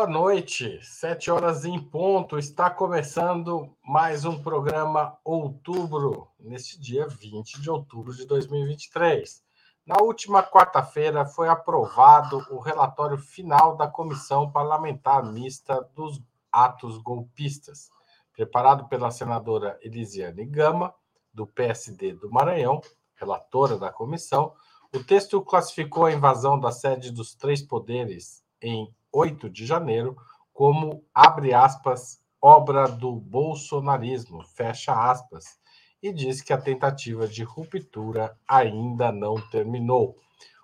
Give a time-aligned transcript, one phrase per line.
[0.00, 2.38] Boa noite, sete horas em ponto.
[2.38, 9.44] Está começando mais um programa Outubro, neste dia 20 de outubro de 2023.
[9.84, 16.18] Na última quarta-feira foi aprovado o relatório final da Comissão Parlamentar Mista dos
[16.50, 17.90] Atos Golpistas,
[18.32, 20.94] preparado pela senadora Elisiane Gama,
[21.30, 22.80] do PSD do Maranhão,
[23.16, 24.54] relatora da comissão.
[24.94, 30.16] O texto classificou a invasão da sede dos três poderes em 8 de janeiro
[30.52, 35.58] como, abre aspas, obra do bolsonarismo, fecha aspas,
[36.02, 40.16] e diz que a tentativa de ruptura ainda não terminou.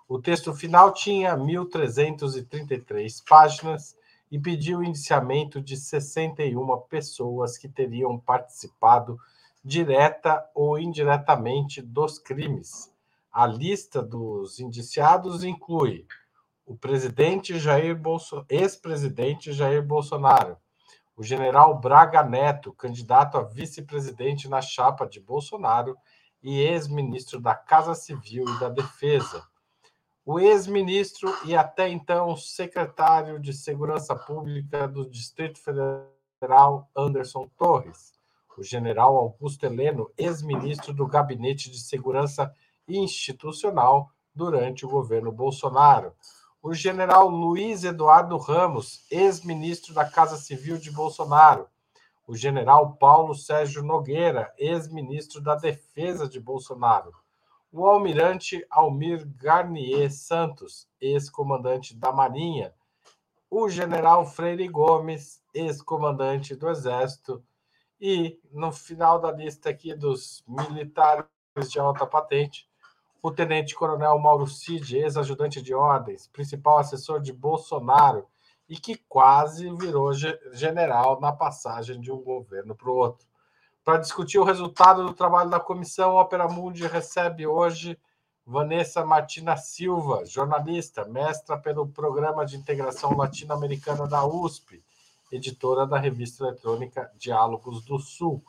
[0.07, 3.95] O texto final tinha 1.333 páginas
[4.31, 9.19] e pediu o indiciamento de 61 pessoas que teriam participado
[9.63, 12.91] direta ou indiretamente dos crimes.
[13.31, 16.05] A lista dos indiciados inclui
[16.67, 18.45] o presidente Jair Bolso...
[18.49, 20.57] ex-presidente Jair Bolsonaro,
[21.15, 25.97] o general Braga Neto, candidato a vice-presidente na chapa de Bolsonaro
[26.43, 29.47] e ex-ministro da Casa Civil e da Defesa,
[30.25, 38.11] o ex-ministro e até então secretário de Segurança Pública do Distrito Federal Anderson Torres,
[38.57, 42.53] o general Augusto Heleno, ex-ministro do Gabinete de Segurança
[42.85, 46.13] Institucional durante o governo Bolsonaro,
[46.67, 51.69] o general Luiz Eduardo Ramos, ex-ministro da Casa Civil de Bolsonaro,
[52.27, 57.13] o general Paulo Sérgio Nogueira, ex-ministro da Defesa de Bolsonaro,
[57.71, 62.73] o almirante Almir Garnier Santos, ex-comandante da Marinha,
[63.49, 67.41] o general Freire Gomes, ex-comandante do Exército,
[67.97, 71.29] e no final da lista aqui dos militares
[71.69, 72.66] de alta patente,
[73.27, 78.25] o tenente-coronel Mauro Cid, ex-ajudante de ordens, principal assessor de Bolsonaro
[78.69, 80.11] e que quase virou
[80.53, 83.27] general na passagem de um governo para o outro.
[83.83, 87.99] Para discutir o resultado do trabalho da comissão, Opera Mundi recebe hoje
[88.45, 94.81] Vanessa Martina Silva, jornalista, mestra pelo Programa de Integração Latino-Americana da USP,
[95.29, 98.41] editora da revista eletrônica Diálogos do Sul.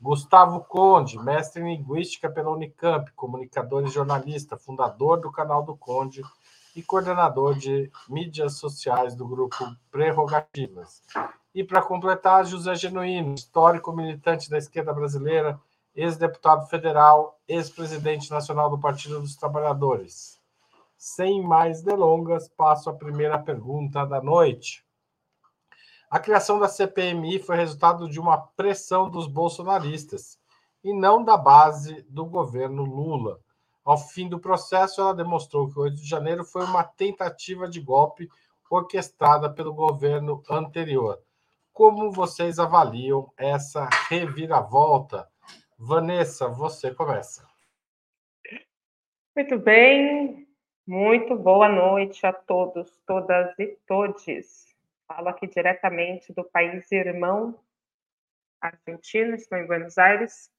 [0.00, 6.22] Gustavo Conde, mestre em Linguística pela Unicamp, comunicador e jornalista, fundador do canal do Conde
[6.76, 11.02] e coordenador de mídias sociais do grupo Prerrogativas.
[11.54, 15.58] E para completar, José Genuíno, histórico militante da esquerda brasileira,
[15.94, 20.40] ex-deputado federal, ex-presidente nacional do Partido dos Trabalhadores.
[20.98, 24.83] Sem mais delongas, passo a primeira pergunta da noite.
[26.14, 30.38] A criação da CPMI foi resultado de uma pressão dos bolsonaristas
[30.84, 33.40] e não da base do governo Lula.
[33.84, 37.80] Ao fim do processo, ela demonstrou que o 8 de janeiro foi uma tentativa de
[37.80, 38.28] golpe
[38.70, 41.18] orquestrada pelo governo anterior.
[41.72, 45.28] Como vocês avaliam essa reviravolta?
[45.76, 47.44] Vanessa, você começa.
[49.34, 50.46] Muito bem,
[50.86, 54.73] muito boa noite a todos, todas e todes.
[55.14, 57.60] Falo aqui diretamente do país irmão
[58.60, 60.50] argentino, estou em Buenos Aires,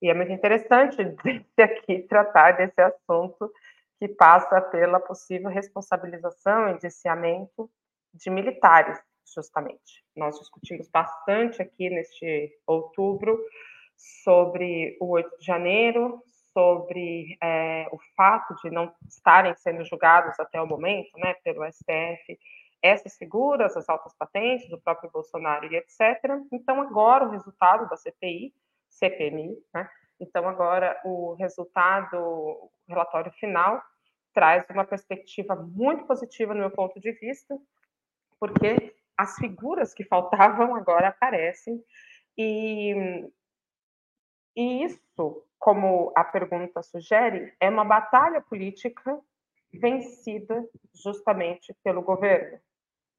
[0.00, 0.96] e é muito interessante
[1.58, 3.52] aqui tratar desse assunto
[3.98, 7.68] que passa pela possível responsabilização e indiciamento
[8.14, 8.96] de militares,
[9.34, 10.04] justamente.
[10.14, 13.44] Nós discutimos bastante aqui neste outubro
[13.96, 20.60] sobre o 8 de janeiro, sobre é, o fato de não estarem sendo julgados até
[20.60, 22.38] o momento, né, pelo STF,
[22.82, 26.00] essas figuras, as altas patentes do próprio Bolsonaro e etc.
[26.52, 28.54] Então, agora o resultado da CPI,
[28.88, 29.88] CPMI, né?
[30.18, 33.82] Então, agora o resultado, o relatório final,
[34.32, 37.58] traz uma perspectiva muito positiva no meu ponto de vista,
[38.38, 41.82] porque as figuras que faltavam agora aparecem,
[42.36, 42.94] e,
[44.56, 49.20] e isso, como a pergunta sugere, é uma batalha política
[49.72, 52.58] vencida justamente pelo governo.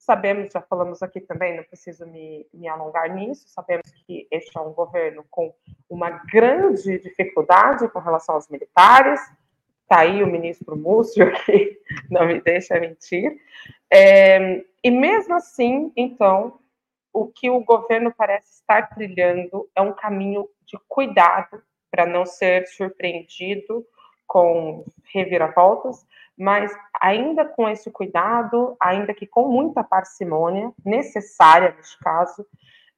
[0.02, 4.60] Sabemos, já falamos aqui também, não preciso me, me alongar nisso, sabemos que este é
[4.60, 5.54] um governo com
[5.88, 9.22] uma grande dificuldade com relação aos militares,
[9.84, 13.40] está aí o ministro Múcio, que não me deixa mentir,
[13.92, 16.60] é, e mesmo assim, então,
[17.14, 21.62] o que o governo parece estar trilhando é um caminho de cuidado
[21.92, 23.86] para não ser surpreendido
[24.26, 24.84] com
[25.14, 26.08] reviravoltas,
[26.38, 32.46] mas ainda com esse cuidado, ainda que com muita parcimônia, necessária neste caso,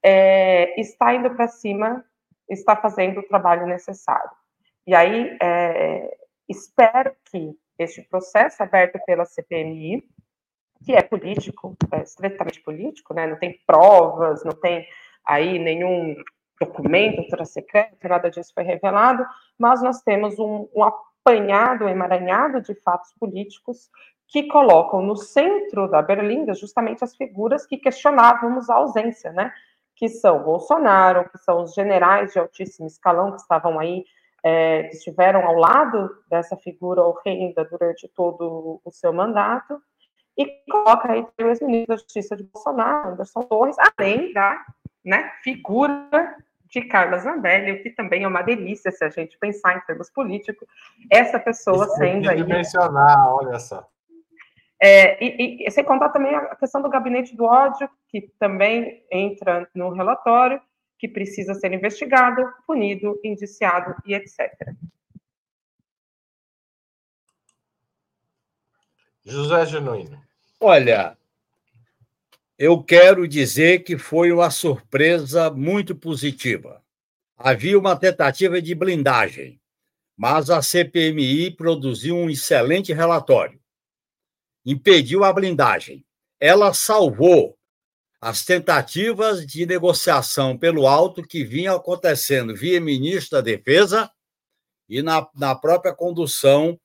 [0.02, 2.04] é, está indo para cima,
[2.50, 4.32] está fazendo o trabalho necessário.
[4.86, 10.04] E aí, é, espero que este processo aberto pela CPMI
[10.84, 13.26] que é político, é estritamente político, né?
[13.26, 14.86] não tem provas, não tem
[15.26, 16.16] aí nenhum
[16.60, 19.26] documento ultra-secreto, nada disso foi revelado,
[19.58, 20.84] mas nós temos um, um
[21.24, 23.90] apanhado, emaranhado de fatos políticos
[24.28, 29.54] que colocam no centro da berlinda justamente as figuras que questionávamos a ausência, né?
[29.96, 34.04] Que são Bolsonaro, que são os generais de altíssimo escalão que estavam aí,
[34.44, 39.82] é, que estiveram ao lado dessa figura horrenda durante todo o seu mandato,
[40.38, 44.66] e coloca aí o ex-ministro da Justiça de Bolsonaro, Anderson Torres, além da
[45.06, 46.36] né, figura
[46.74, 50.10] de Carla Zambelli, o que também é uma delícia se a gente pensar em termos
[50.10, 50.68] políticos,
[51.10, 52.44] essa pessoa Isso sendo aí.
[52.44, 53.88] mencionar, olha só.
[54.82, 59.70] É, e, e, sem contar também a questão do gabinete do ódio, que também entra
[59.74, 60.60] no relatório,
[60.98, 64.52] que precisa ser investigado, punido, indiciado e etc.
[69.24, 70.20] José Genuíno.
[70.60, 71.16] Olha,
[72.58, 76.84] eu quero dizer que foi uma surpresa muito positiva.
[77.36, 79.60] Havia uma tentativa de blindagem,
[80.16, 83.60] mas a CPMI produziu um excelente relatório.
[84.66, 86.06] Impediu a blindagem.
[86.40, 87.58] Ela salvou
[88.22, 94.10] as tentativas de negociação pelo alto que vinham acontecendo via ministro da Defesa
[94.88, 96.80] e na, na própria condução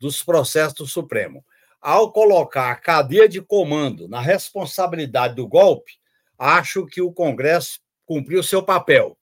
[0.00, 1.44] dos processos do Supremo
[1.80, 5.92] ao colocar a cadeia de comando na responsabilidade do golpe,
[6.38, 9.16] acho que o Congresso cumpriu seu papel.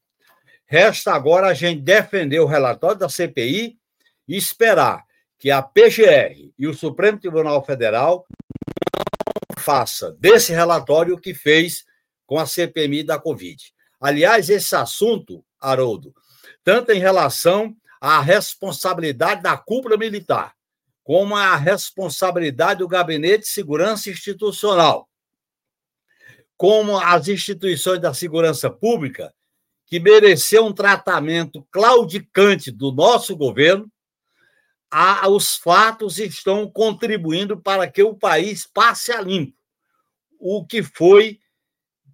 [0.66, 3.78] Resta agora a gente defender o relatório da CPI
[4.26, 5.04] e esperar
[5.38, 8.26] que a PGR e o Supremo Tribunal Federal
[9.58, 11.84] faça desse relatório o que fez
[12.26, 13.72] com a CPMI da Covid.
[14.00, 16.14] Aliás, esse assunto, Haroldo,
[16.64, 20.55] tanto em relação à responsabilidade da cúpula militar,
[21.06, 25.08] como a responsabilidade do Gabinete de Segurança Institucional,
[26.56, 29.32] como as instituições da segurança pública,
[29.86, 33.88] que mereceu um tratamento claudicante do nosso governo,
[34.90, 39.56] a, os fatos estão contribuindo para que o país passe a limpo.
[40.40, 41.38] O que foi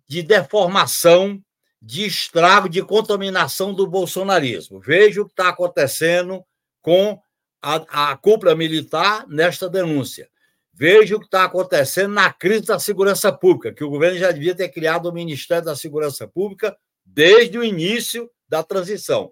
[0.07, 1.43] de deformação,
[1.81, 4.79] de estrago, de contaminação do bolsonarismo.
[4.81, 6.45] Veja o que está acontecendo
[6.83, 7.19] com
[7.63, 10.29] a, a cúpula militar nesta denúncia.
[10.75, 14.55] Veja o que está acontecendo na crise da segurança pública, que o governo já devia
[14.55, 19.31] ter criado o Ministério da Segurança Pública desde o início da transição.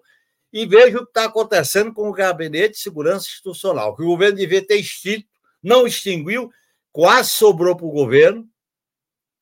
[0.53, 4.37] E veja o que está acontecendo com o Gabinete de Segurança Institucional, que o governo
[4.37, 5.27] devia ter extinto,
[5.61, 6.49] não extinguiu,
[6.91, 8.47] quase sobrou para o governo,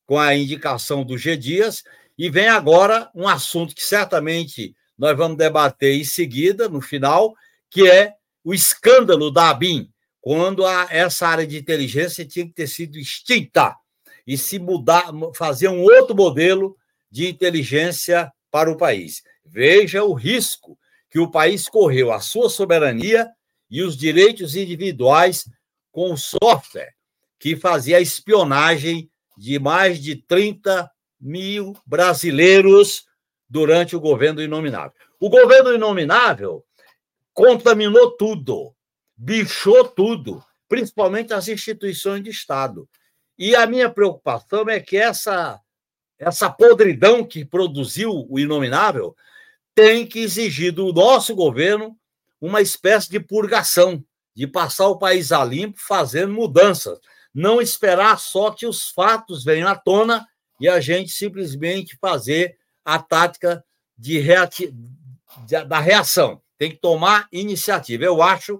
[0.06, 1.36] com a indicação do G.
[1.36, 1.84] Dias,
[2.18, 7.34] e vem agora um assunto que certamente nós vamos debater em seguida, no final,
[7.70, 8.14] que é
[8.44, 9.90] o escândalo da ABIN,
[10.22, 13.76] quando a, essa área de inteligência tinha que ter sido extinta
[14.26, 16.76] e se mudar, fazer um outro modelo
[17.12, 19.24] de inteligência para o país.
[19.46, 20.78] Veja o risco
[21.10, 23.28] que o país correu, a sua soberania
[23.70, 25.46] e os direitos individuais
[25.92, 26.94] com o software
[27.40, 33.06] que fazia a espionagem de mais de 30 mil brasileiros
[33.50, 34.92] durante o governo inominável.
[35.20, 36.64] O governo inominável
[37.40, 38.76] contaminou tudo,
[39.16, 42.86] bichou tudo, principalmente as instituições de Estado.
[43.38, 45.58] E a minha preocupação é que essa,
[46.20, 49.16] essa podridão que produziu o inominável
[49.74, 51.98] tem que exigir do nosso governo
[52.42, 54.04] uma espécie de purgação,
[54.36, 57.00] de passar o país a limpo fazendo mudanças.
[57.34, 60.28] Não esperar só que os fatos venham à tona
[60.60, 63.64] e a gente simplesmente fazer a tática
[63.98, 64.76] de reati...
[65.48, 68.04] da reação tem que tomar iniciativa.
[68.04, 68.60] Eu acho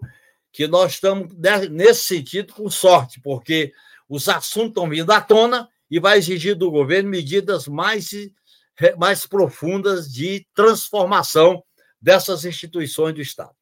[0.52, 1.32] que nós estamos,
[1.70, 3.74] nesse sentido, com sorte, porque
[4.08, 8.10] os assuntos estão vindo à tona e vai exigir do governo medidas mais,
[8.98, 11.62] mais profundas de transformação
[12.02, 13.59] dessas instituições do Estado.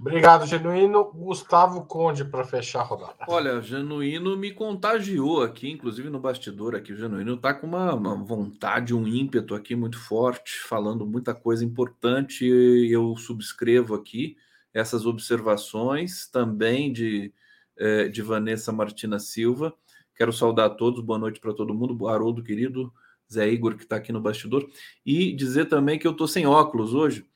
[0.00, 1.12] Obrigado, Genuíno.
[1.12, 3.16] Gustavo Conde, para fechar a rodada.
[3.28, 6.94] Olha, Genuíno me contagiou aqui, inclusive no bastidor aqui.
[6.94, 11.62] O Genuíno está com uma, uma, vontade, um ímpeto aqui muito forte, falando muita coisa
[11.62, 12.46] importante.
[12.46, 14.38] Eu subscrevo aqui
[14.72, 17.30] essas observações também de,
[17.76, 19.74] eh, de Vanessa Martina Silva.
[20.16, 22.08] Quero saudar a todos, boa noite para todo mundo.
[22.08, 22.90] Haroldo, querido,
[23.30, 24.66] Zé Igor, que está aqui no bastidor.
[25.04, 27.28] E dizer também que eu estou sem óculos hoje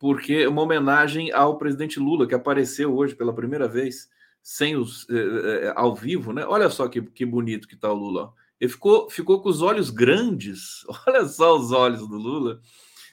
[0.00, 4.08] porque é uma homenagem ao presidente Lula, que apareceu hoje pela primeira vez,
[4.42, 6.42] sem os eh, eh, ao vivo, né?
[6.46, 8.32] Olha só que, que bonito que tá o Lula.
[8.58, 10.86] Ele ficou, ficou com os olhos grandes.
[11.06, 12.62] Olha só os olhos do Lula,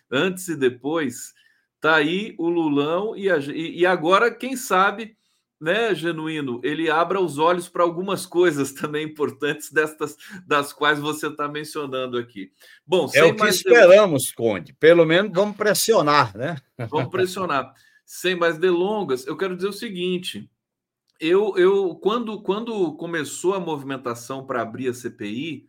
[0.10, 1.34] antes e depois.
[1.82, 5.18] Tá aí o Lulão, e, a, e agora, quem sabe,
[5.60, 11.28] né, Genuíno, ele abra os olhos para algumas coisas também importantes destas das quais você
[11.28, 12.52] está mencionando aqui.
[12.86, 14.74] Bom, é o que esperamos, Conde.
[14.74, 16.58] Pelo menos vamos pressionar, né?
[16.90, 17.74] Vamos pressionar.
[18.06, 20.50] sem mais delongas, eu quero dizer o seguinte:
[21.20, 25.68] eu, eu quando, quando começou a movimentação para abrir a CPI,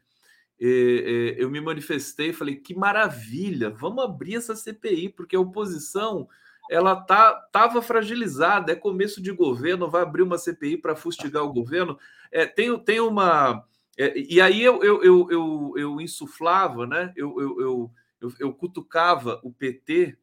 [0.61, 6.29] eh, eh, eu me manifestei, falei que maravilha, vamos abrir essa CPI, porque a oposição
[6.71, 11.53] ela tá estava fragilizada, é começo de governo, vai abrir uma CPI para fustigar o
[11.53, 11.99] governo.
[12.31, 13.65] É, tem, tem uma.
[13.97, 17.13] É, e aí eu, eu, eu, eu, eu insuflava, né?
[17.17, 20.17] eu, eu, eu, eu, eu cutucava o PT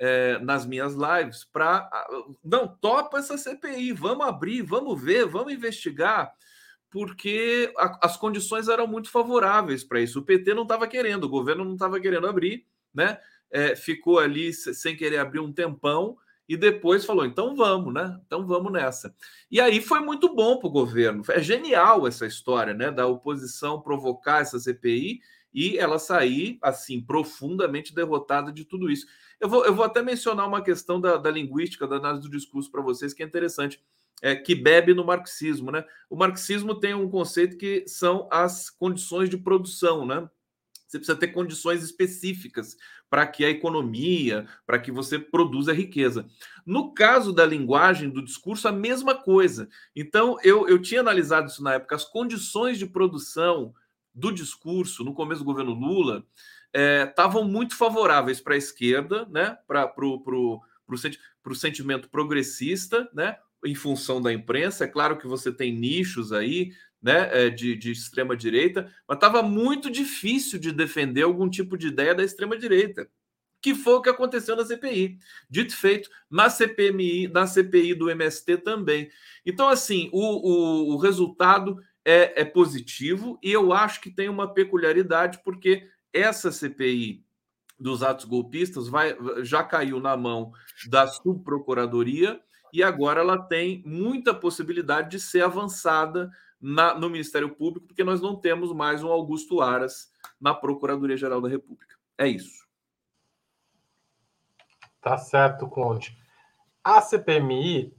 [0.00, 1.88] é, nas minhas lives para.
[2.42, 6.32] Não, topa essa CPI, vamos abrir, vamos ver, vamos investigar,
[6.90, 10.20] porque a, as condições eram muito favoráveis para isso.
[10.20, 13.20] O PT não estava querendo, o governo não estava querendo abrir, né?
[13.50, 16.16] É, ficou ali sem querer abrir um tempão
[16.50, 18.18] e depois falou: então vamos, né?
[18.26, 19.14] Então vamos nessa.
[19.48, 21.22] E aí foi muito bom para o governo.
[21.28, 22.90] É genial essa história, né?
[22.90, 25.20] Da oposição provocar essa CPI
[25.54, 29.06] e ela sair assim profundamente derrotada de tudo isso.
[29.38, 32.68] Eu vou, eu vou até mencionar uma questão da, da linguística, da análise do discurso
[32.68, 33.80] para vocês que é interessante.
[34.22, 35.82] É, que bebe no marxismo, né?
[36.10, 40.28] O marxismo tem um conceito que são as condições de produção, né?
[40.90, 42.76] Você precisa ter condições específicas
[43.10, 46.26] para que a economia, para que você produza riqueza.
[46.64, 49.68] No caso da linguagem, do discurso, a mesma coisa.
[49.94, 53.74] Então, eu, eu tinha analisado isso na época, as condições de produção
[54.14, 56.24] do discurso no começo do governo Lula
[56.72, 59.58] estavam é, muito favoráveis para a esquerda, né?
[59.66, 63.36] para o sentimento progressista, né?
[63.64, 64.84] em função da imprensa.
[64.84, 69.42] É claro que você tem nichos aí, né, é, de, de extrema direita, mas estava
[69.42, 73.08] muito difícil de defender algum tipo de ideia da extrema direita,
[73.62, 75.18] que foi o que aconteceu na CPI.
[75.48, 79.10] Dito feito, na CPMI, na CPI do MST também.
[79.44, 84.52] Então, assim, o, o, o resultado é, é positivo e eu acho que tem uma
[84.52, 87.24] peculiaridade, porque essa CPI
[87.78, 90.52] dos atos golpistas vai, já caiu na mão
[90.88, 92.40] da subprocuradoria
[92.72, 96.30] e agora ela tem muita possibilidade de ser avançada
[96.60, 101.48] na, no Ministério Público, porque nós não temos mais um Augusto Aras na Procuradoria-Geral da
[101.48, 101.96] República.
[102.18, 102.66] É isso.
[105.00, 106.16] Tá certo, Conte.
[106.84, 107.94] A CPMI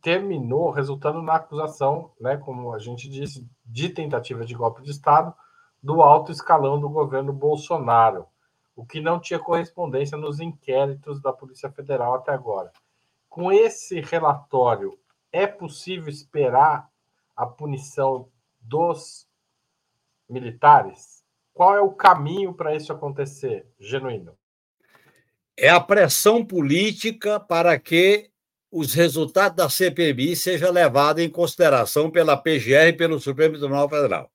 [0.00, 5.32] terminou resultando na acusação, né, como a gente disse, de tentativa de golpe de Estado
[5.82, 8.26] do alto escalão do governo Bolsonaro,
[8.74, 12.72] o que não tinha correspondência nos inquéritos da Polícia Federal até agora.
[13.28, 14.98] Com esse relatório,
[15.32, 16.88] é possível esperar
[17.36, 18.28] a punição
[18.60, 19.26] dos
[20.28, 21.22] militares?
[21.52, 24.36] Qual é o caminho para isso acontecer, genuíno?
[25.56, 28.30] É a pressão política para que
[28.70, 34.32] os resultados da CPMI sejam levados em consideração pela PGR e pelo Supremo Tribunal Federal.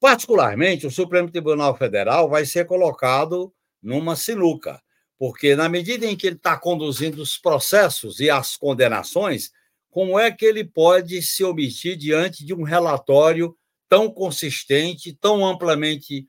[0.00, 4.82] Particularmente, o Supremo Tribunal Federal vai ser colocado numa sinuca,
[5.16, 9.52] porque na medida em que ele está conduzindo os processos e as condenações,
[9.90, 13.56] como é que ele pode se omitir diante de um relatório
[13.88, 16.26] tão consistente, tão amplamente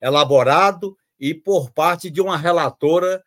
[0.00, 3.22] elaborado e por parte de uma relatora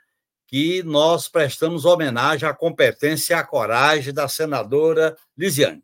[0.48, 5.84] que nós prestamos homenagem à competência e à coragem da senadora Lisiane.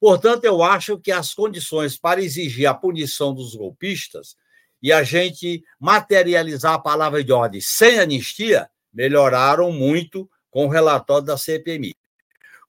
[0.00, 4.34] Portanto, eu acho que as condições para exigir a punição dos golpistas
[4.82, 11.24] e a gente materializar a palavra de ordem sem anistia melhoraram muito com o relatório
[11.24, 11.94] da CPMI.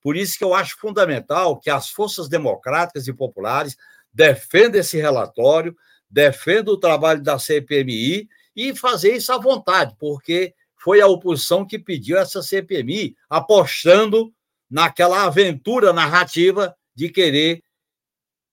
[0.03, 3.77] Por isso que eu acho fundamental que as forças democráticas e populares
[4.13, 5.75] defendam esse relatório,
[6.10, 11.79] defendam o trabalho da CPMI e fazer isso à vontade, porque foi a oposição que
[11.79, 14.33] pediu essa CPMI, apostando
[14.69, 17.63] naquela aventura narrativa de querer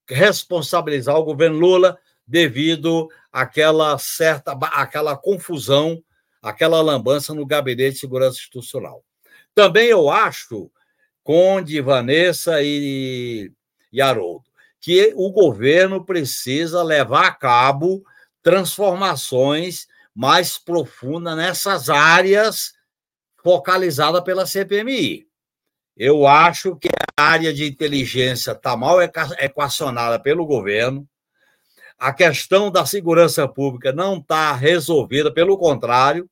[0.08, 6.02] responsabilizar o governo Lula devido àquela certa aquela confusão,
[6.40, 9.04] aquela lambança no gabinete de segurança institucional.
[9.54, 10.70] Também eu acho
[11.22, 13.52] Conde, Vanessa e,
[13.92, 14.44] e Haroldo,
[14.80, 18.02] que o governo precisa levar a cabo
[18.42, 22.72] transformações mais profundas nessas áreas
[23.42, 25.26] focalizadas pela CPMI.
[25.96, 31.06] Eu acho que a área de inteligência está mal equacionada pelo governo,
[32.00, 36.28] a questão da segurança pública não está resolvida, pelo contrário,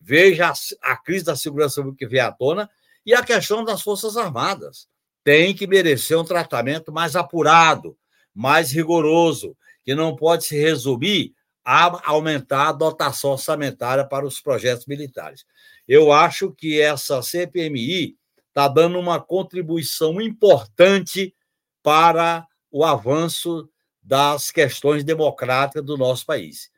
[0.00, 2.70] veja a, crise da segurança pública que veio à tona,
[3.10, 4.86] e a questão das Forças Armadas.
[5.24, 7.98] Tem que merecer um tratamento mais apurado,
[8.32, 14.86] mais rigoroso, que não pode se resumir a aumentar a dotação orçamentária para os projetos
[14.86, 15.44] militares.
[15.88, 21.34] Eu acho que essa CPMI está dando uma contribuição importante
[21.82, 23.68] para o avanço
[24.00, 26.70] das questões democráticas do nosso país.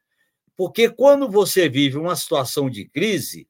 [0.57, 3.47] Porque quando você vive uma situação de crise,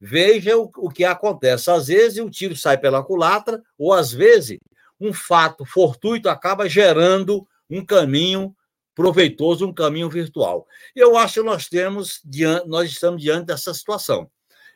[0.00, 1.70] veja o, o que acontece.
[1.70, 4.58] Às vezes o tiro sai pela culatra, ou às vezes
[5.00, 8.54] um fato fortuito acaba gerando um caminho
[8.94, 10.66] proveitoso, um caminho virtual.
[10.94, 12.22] Eu acho que nós temos
[12.66, 14.30] nós estamos diante dessa situação.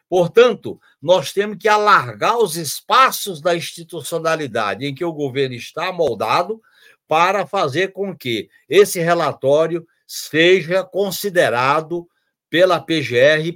[0.08, 6.60] Portanto, nós temos que alargar os espaços da institucionalidade em que o governo está moldado
[7.06, 12.08] para fazer com que esse relatório seja considerado
[12.50, 13.52] pela PGR e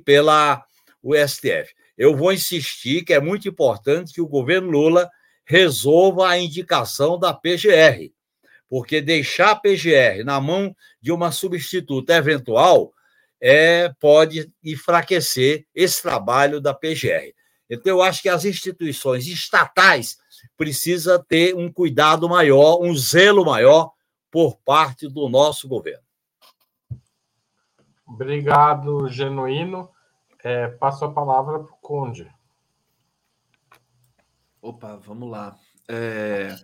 [1.04, 1.74] pela STF.
[1.96, 5.08] Eu vou insistir que é muito importante que o governo Lula
[5.44, 8.10] resolva a indicação da PGR,
[8.68, 12.92] porque deixar a PGR na mão de uma substituta eventual
[13.40, 17.34] é, pode enfraquecer esse trabalho da PGR.
[17.68, 20.16] Então, eu acho que as instituições estatais
[20.56, 23.92] precisam ter um cuidado maior, um zelo maior
[24.30, 26.02] por parte do nosso governo.
[28.06, 29.88] Obrigado, Genuíno.
[30.44, 32.30] É, passo a palavra para o Conde.
[34.60, 35.56] Opa, vamos lá.
[35.88, 36.54] É,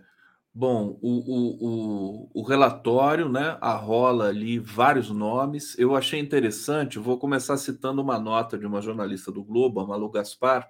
[0.53, 5.75] bom, o, o, o, o, relatório, né, arrola ali vários nomes.
[5.79, 10.11] Eu achei interessante, vou começar citando uma nota de uma jornalista do Globo, a Malu
[10.11, 10.69] Gaspar,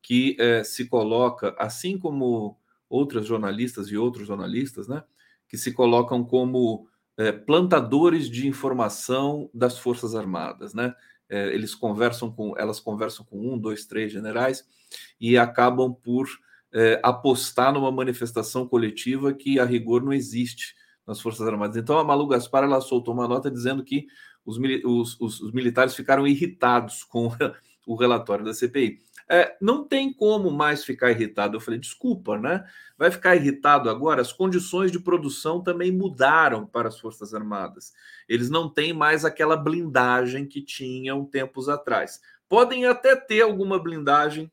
[0.00, 2.56] que é, se coloca, assim como
[2.88, 5.02] outras jornalistas e outros jornalistas, né,
[5.48, 10.94] que se colocam como é, plantadores de informação das Forças Armadas, né?
[11.34, 14.64] É, eles conversam com, elas conversam com um, dois, três generais
[15.20, 16.28] e acabam por
[16.72, 21.76] é, apostar numa manifestação coletiva que, a rigor, não existe nas Forças Armadas.
[21.76, 24.06] Então, a Malu Gaspar ela soltou uma nota dizendo que
[24.46, 27.28] os, os, os, os militares ficaram irritados com
[27.84, 29.00] o relatório da CPI.
[29.28, 31.56] É, não tem como mais ficar irritado.
[31.56, 32.64] Eu falei, desculpa, né?
[32.96, 34.20] Vai ficar irritado agora?
[34.20, 37.92] As condições de produção também mudaram para as Forças Armadas.
[38.28, 42.20] Eles não têm mais aquela blindagem que tinham tempos atrás.
[42.48, 44.50] Podem até ter alguma blindagem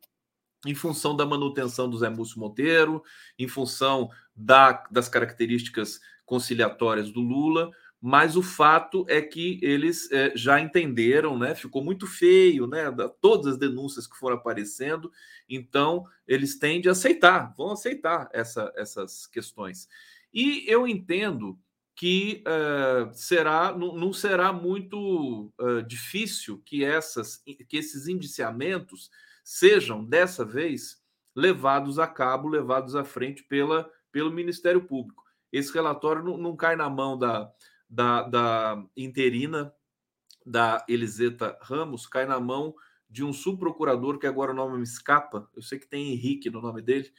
[0.66, 3.04] em função da manutenção do Zé Múcio Monteiro,
[3.38, 10.36] em função da, das características conciliatórias do Lula, mas o fato é que eles é,
[10.36, 11.54] já entenderam, né?
[11.54, 12.90] Ficou muito feio, né?
[12.90, 15.12] Da, todas as denúncias que foram aparecendo,
[15.48, 19.88] então eles tendem a aceitar, vão aceitar essa, essas questões.
[20.34, 21.60] E eu entendo
[21.96, 29.12] que uh, será não, será muito uh, difícil que essas que esses indiciamentos
[29.44, 31.00] sejam, dessa vez,
[31.36, 35.24] levados a cabo, levados à frente pela, pelo Ministério Público.
[35.52, 37.52] Esse relatório não, não cai na mão da,
[37.91, 39.73] da, da interina,
[40.45, 42.73] da Eliseta Ramos, cai na mão
[43.10, 46.62] de um subprocurador, que agora o nome me escapa, eu sei que tem Henrique no
[46.62, 47.12] nome dele,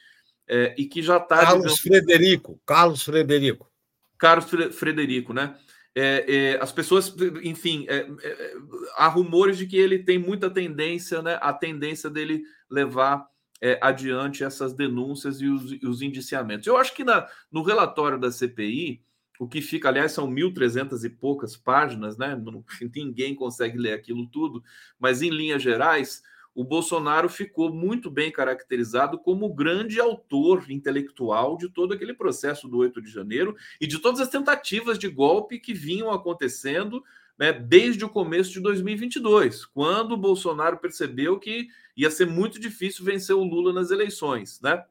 [0.47, 1.37] é, e que já está.
[1.37, 3.71] Carlos digamos, Frederico, Carlos Frederico.
[4.17, 5.55] Carlos Frederico, né?
[5.95, 8.53] É, é, as pessoas, enfim, é, é,
[8.97, 11.37] há rumores de que ele tem muita tendência, né?
[11.39, 13.27] A tendência dele levar
[13.61, 16.65] é, adiante essas denúncias e os, e os, indiciamentos.
[16.65, 19.03] Eu acho que na, no relatório da CPI,
[19.43, 22.35] o que fica, aliás, são 1.300 e poucas páginas, né?
[22.95, 24.63] Ninguém consegue ler aquilo tudo,
[24.99, 26.23] mas em linhas gerais,
[26.55, 32.67] o Bolsonaro ficou muito bem caracterizado como o grande autor intelectual de todo aquele processo
[32.67, 37.03] do 8 de janeiro e de todas as tentativas de golpe que vinham acontecendo
[37.37, 43.03] né, desde o começo de 2022, quando o Bolsonaro percebeu que ia ser muito difícil
[43.03, 44.83] vencer o Lula nas eleições, né?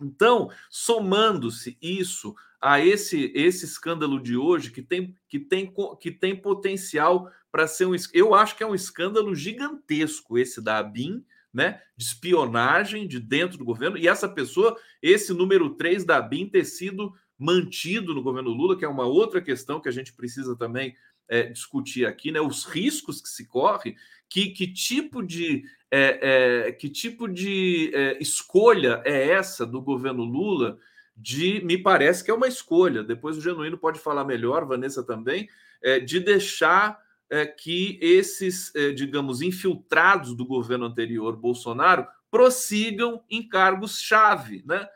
[0.00, 6.34] Então, somando-se isso a esse esse escândalo de hoje que tem que tem que tem
[6.34, 11.80] potencial para ser um eu acho que é um escândalo gigantesco esse da ABIN, né,
[11.96, 16.64] de espionagem de dentro do governo e essa pessoa, esse número 3 da ABIN ter
[16.64, 20.94] sido mantido no governo Lula, que é uma outra questão que a gente precisa também
[21.28, 22.40] é, discutir aqui, né?
[22.40, 23.96] Os riscos que se corre,
[24.28, 30.24] que, que tipo de é, é, que tipo de é, escolha é essa do governo
[30.24, 30.78] Lula?
[31.16, 33.02] De me parece que é uma escolha.
[33.02, 35.48] Depois o genuíno pode falar melhor, Vanessa também,
[35.82, 36.98] é, de deixar
[37.30, 44.86] é, que esses, digamos, infiltrados do governo anterior Bolsonaro prossigam em cargos chave, né,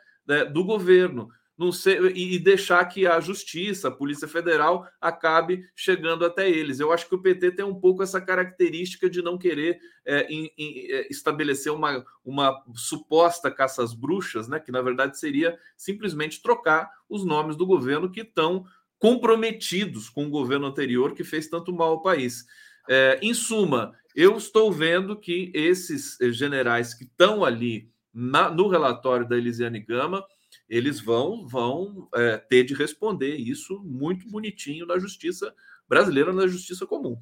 [0.53, 1.29] do governo
[1.61, 6.79] não ser, e, deixar que a justiça, a Polícia Federal, acabe chegando até eles.
[6.79, 10.51] Eu acho que o PT tem um pouco essa característica de não querer é, em,
[10.57, 16.41] em, é, estabelecer uma, uma suposta caça às bruxas, né, que na verdade seria simplesmente
[16.41, 18.65] trocar os nomes do governo que estão
[18.97, 22.43] comprometidos com o governo anterior que fez tanto mal ao país.
[22.89, 29.27] É, em suma, eu estou vendo que esses generais que estão ali na, no relatório
[29.27, 30.25] da Elisiane Gama,
[30.71, 35.53] eles vão, vão é, ter de responder isso muito bonitinho na justiça
[35.85, 37.21] brasileira, na justiça comum.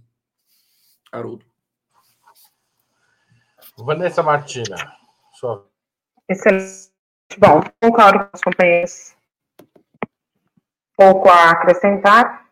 [1.11, 1.43] Haroldo.
[3.75, 4.75] Vanessa Martina,
[5.33, 5.67] sua.
[6.29, 6.91] Excelente.
[7.39, 9.15] Bom, concordo com os companheiros.
[10.95, 12.51] Pouco a acrescentar.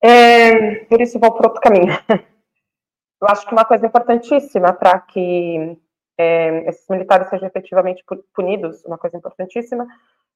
[0.00, 1.92] É, por isso vou para outro caminho.
[3.20, 5.76] Eu acho que uma coisa importantíssima para que
[6.18, 9.86] é, esses militares sejam efetivamente punidos, uma coisa importantíssima,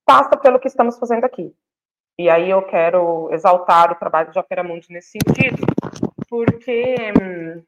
[0.05, 1.55] passa pelo que estamos fazendo aqui.
[2.19, 5.67] E aí eu quero exaltar o trabalho de Operamundi nesse sentido,
[6.29, 7.63] porque hum,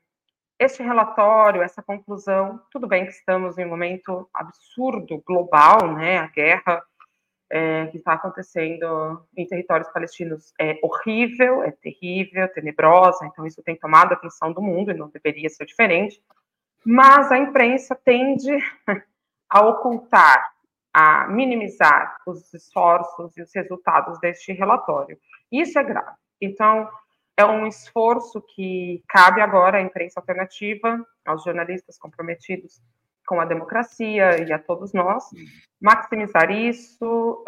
[0.59, 6.19] este relatório, essa conclusão, tudo bem que estamos em um momento absurdo, global, né?
[6.19, 6.83] A guerra
[7.51, 13.77] é, que está acontecendo em territórios palestinos é horrível, é terrível, tenebrosa, então isso tem
[13.77, 16.23] tomado a atenção do mundo e não deveria ser diferente.
[16.85, 18.51] Mas a imprensa tende
[19.51, 20.53] a ocultar,
[20.93, 25.19] a minimizar os esforços e os resultados deste relatório.
[25.51, 26.17] Isso é grave.
[26.41, 26.89] Então,
[27.37, 32.83] é um esforço que cabe agora à imprensa alternativa, aos jornalistas comprometidos
[33.27, 35.25] com a democracia e a todos nós,
[35.81, 37.45] maximizar isso,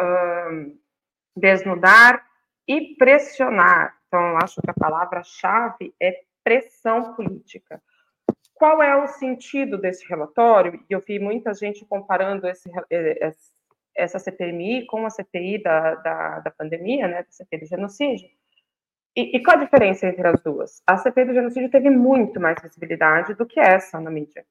[1.34, 2.24] desnudar
[2.68, 3.96] e pressionar.
[4.06, 7.82] Então, eu acho que a palavra-chave é pressão política.
[8.60, 10.84] Qual é o sentido desse relatório?
[10.88, 12.70] E eu vi muita gente comparando esse,
[13.96, 18.28] essa CPMI com a CPI da, da, da pandemia, né, da CPI do genocídio.
[19.16, 20.82] E, e, qual a diferença entre as duas?
[20.86, 24.44] A CPI do genocídio teve muito mais visibilidade do que essa na mídia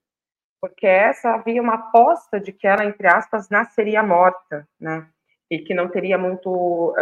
[0.62, 5.08] porque essa havia uma aposta de que ela, entre aspas, nasceria morta, né?
[5.50, 6.94] E que não teria muito,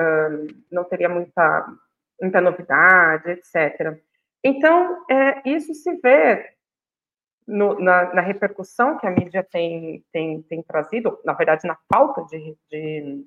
[0.72, 1.68] não teria muita,
[2.22, 4.00] muita novidade, etc.
[4.44, 6.54] Então, é, isso se vê
[7.48, 12.24] no, na, na, repercussão que a mídia tem, tem, tem trazido, na verdade, na falta
[12.26, 13.26] de, de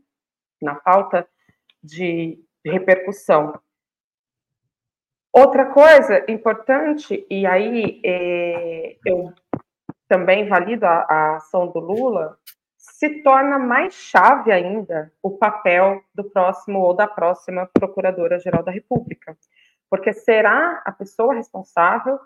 [0.60, 1.26] na falta
[1.82, 3.58] de, de repercussão.
[5.32, 9.32] Outra coisa importante, e aí é, eu
[10.08, 12.36] também valida a, a ação do Lula,
[12.76, 19.36] se torna mais chave ainda o papel do próximo ou da próxima Procuradora-Geral da República,
[19.88, 22.18] porque será a pessoa responsável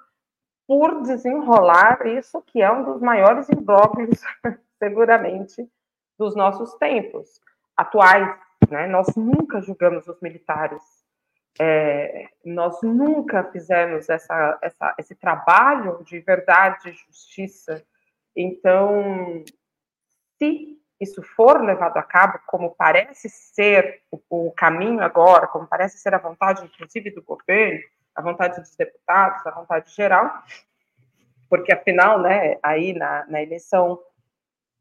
[0.66, 4.20] por desenrolar isso que é um dos maiores imbróglios,
[4.78, 5.68] seguramente,
[6.18, 7.40] dos nossos tempos
[7.76, 8.38] atuais.
[8.70, 8.86] Né?
[8.86, 10.82] Nós nunca julgamos os militares
[11.58, 17.84] é, nós nunca fizemos essa, essa, esse trabalho de verdade e justiça.
[18.36, 19.44] Então,
[20.36, 25.98] se isso for levado a cabo, como parece ser o, o, caminho agora, como parece
[25.98, 27.82] ser a vontade, inclusive, do governo,
[28.14, 30.30] a vontade dos deputados, a vontade geral,
[31.48, 33.98] porque, afinal, né, aí na, na eleição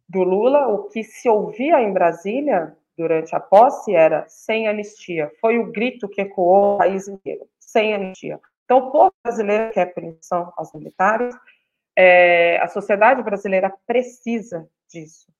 [0.07, 5.31] do Lula, o que se ouvia em Brasília durante a posse era sem anistia.
[5.41, 8.39] Foi o grito que ecoou o país inteiro, sem anistia.
[8.65, 11.35] Então, o povo brasileiro quer punição aos militares,
[11.95, 15.31] é, a sociedade brasileira precisa disso.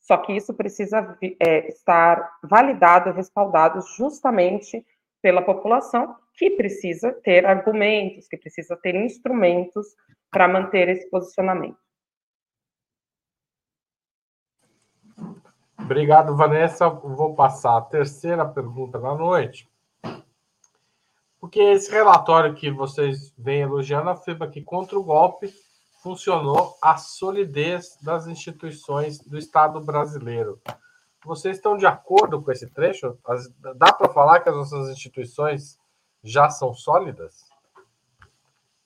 [0.00, 4.84] Só que isso precisa é, estar validado, respaldado justamente
[5.20, 9.86] pela população, que precisa ter argumentos, que precisa ter instrumentos
[10.30, 11.76] para manter esse posicionamento.
[15.78, 16.88] Obrigado, Vanessa.
[16.88, 19.68] Vou passar a terceira pergunta da noite.
[21.40, 25.52] Porque esse relatório que vocês vêm elogiando afirma que contra o golpe
[26.02, 30.60] funcionou a solidez das instituições do Estado brasileiro.
[31.24, 33.18] Vocês estão de acordo com esse trecho?
[33.76, 35.78] Dá para falar que as nossas instituições
[36.22, 37.50] já são sólidas?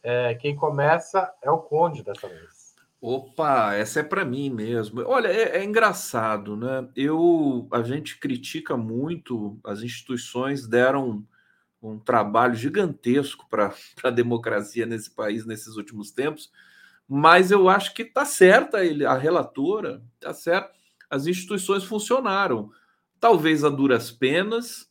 [0.03, 2.67] É, quem começa é o Conde dessa vez.
[3.01, 5.03] Opa, essa é para mim mesmo.
[5.07, 6.89] Olha, é, é, engraçado, né?
[6.97, 11.25] Eu, a gente critica muito, as instituições deram
[11.83, 16.51] um, trabalho gigantesco para a democracia nesse país nesses últimos tempos,
[17.09, 20.75] mas eu acho que está certa ele, a relatora, está certo.
[21.09, 22.71] As instituições funcionaram,
[23.21, 24.91] talvez a duras penas,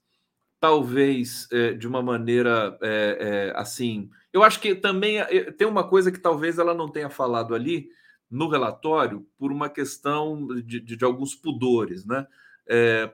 [0.66, 4.10] talvez é, de uma maneira é, é, assim.
[4.34, 5.20] Eu acho que também
[5.56, 7.88] tem uma coisa que talvez ela não tenha falado ali
[8.32, 12.26] no relatório por uma questão de, de, de alguns pudores, né?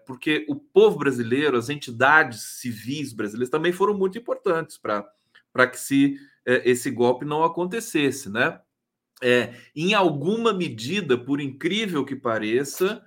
[0.08, 6.16] Porque o povo brasileiro, as entidades civis brasileiras também foram muito importantes para que se,
[6.46, 8.62] esse golpe não acontecesse, né?
[9.22, 13.04] É, em alguma medida, por incrível que pareça,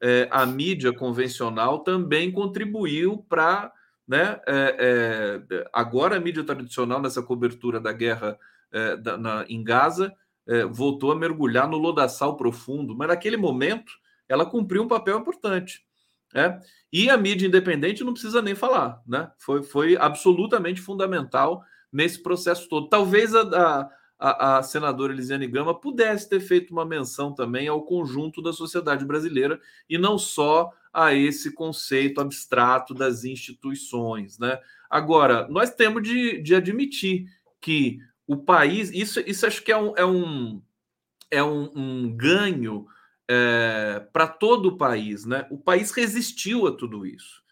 [0.00, 3.72] é, a mídia convencional também contribuiu para.
[4.08, 8.38] Né, é, é, agora, a mídia tradicional, nessa cobertura da guerra
[9.02, 10.14] da, na, em Gaza,
[10.48, 13.92] é, voltou a mergulhar no lodaçal profundo, mas naquele momento
[14.26, 15.84] ela cumpriu um papel importante.
[16.34, 16.58] Né?
[16.92, 19.30] E a mídia independente não precisa nem falar, né?
[19.38, 22.88] Foi, foi absolutamente fundamental nesse processo todo.
[22.88, 28.42] Talvez a, a, a senadora Elisiane Gama pudesse ter feito uma menção também ao conjunto
[28.42, 34.58] da sociedade brasileira e não só a esse conceito abstrato das instituições, né?
[34.90, 37.26] Agora, nós temos de, de admitir
[37.60, 40.62] que o país, isso, isso acho que é um, é um,
[41.30, 42.86] é um, um ganho
[43.28, 45.46] é, para todo o país, né?
[45.50, 47.42] O país resistiu a tudo isso.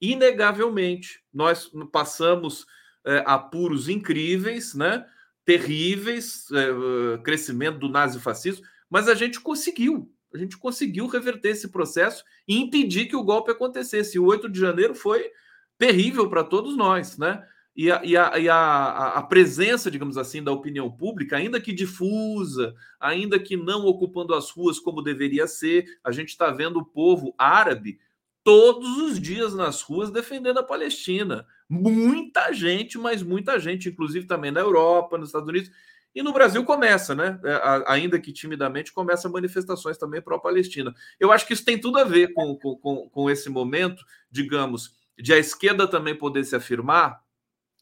[0.00, 2.66] Inegavelmente, nós passamos
[3.04, 5.06] é, apuros incríveis, né?
[5.44, 10.12] terríveis, é, crescimento do nazifascismo, mas a gente conseguiu.
[10.32, 14.18] A gente conseguiu reverter esse processo e impedir que o golpe acontecesse.
[14.18, 15.30] O 8 de janeiro foi
[15.76, 17.42] terrível para todos nós, né?
[17.74, 21.72] E, a, e, a, e a, a, presença, digamos assim, da opinião pública, ainda que
[21.72, 26.84] difusa, ainda que não ocupando as ruas como deveria ser, a gente está vendo o
[26.84, 27.98] povo árabe
[28.42, 31.46] todos os dias nas ruas defendendo a Palestina.
[31.68, 35.70] Muita gente, mas muita gente, inclusive também na Europa, nos Estados Unidos.
[36.14, 37.40] E no Brasil começa, né?
[37.44, 40.92] É, ainda que timidamente, começa manifestações também pró-Palestina.
[41.18, 45.32] Eu acho que isso tem tudo a ver com, com, com esse momento, digamos, de
[45.32, 47.20] a esquerda também poder se afirmar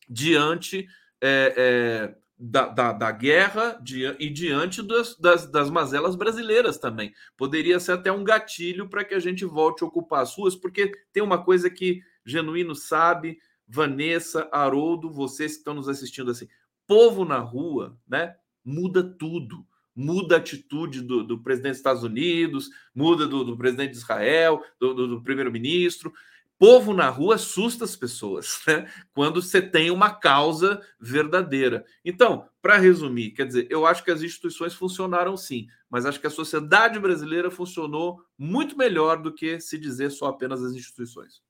[0.09, 0.87] diante
[1.21, 3.83] é, é, da, da, da, guerra
[4.19, 7.13] e diante das, das, das, mazelas brasileiras também.
[7.37, 10.93] Poderia ser até um gatilho para que a gente volte a ocupar as ruas, porque
[11.13, 16.49] tem uma coisa que Genuíno sabe, Vanessa, Haroldo, vocês que estão nos assistindo assim,
[16.89, 18.35] povo na rua, né?
[18.65, 19.65] Muda tudo.
[19.95, 24.63] Muda a atitude do, do presidente dos Estados Unidos, muda do, do presidente de Israel,
[24.81, 26.13] do, do primeiro-ministro
[26.59, 28.91] povo na rua assusta as pessoas, né?
[29.15, 31.87] Quando você tem uma causa verdadeira.
[32.05, 36.27] Então, para resumir, quer dizer, eu acho que as instituições funcionaram sim, mas acho que
[36.27, 41.41] a sociedade brasileira funcionou muito melhor do que se dizer só apenas as instituições.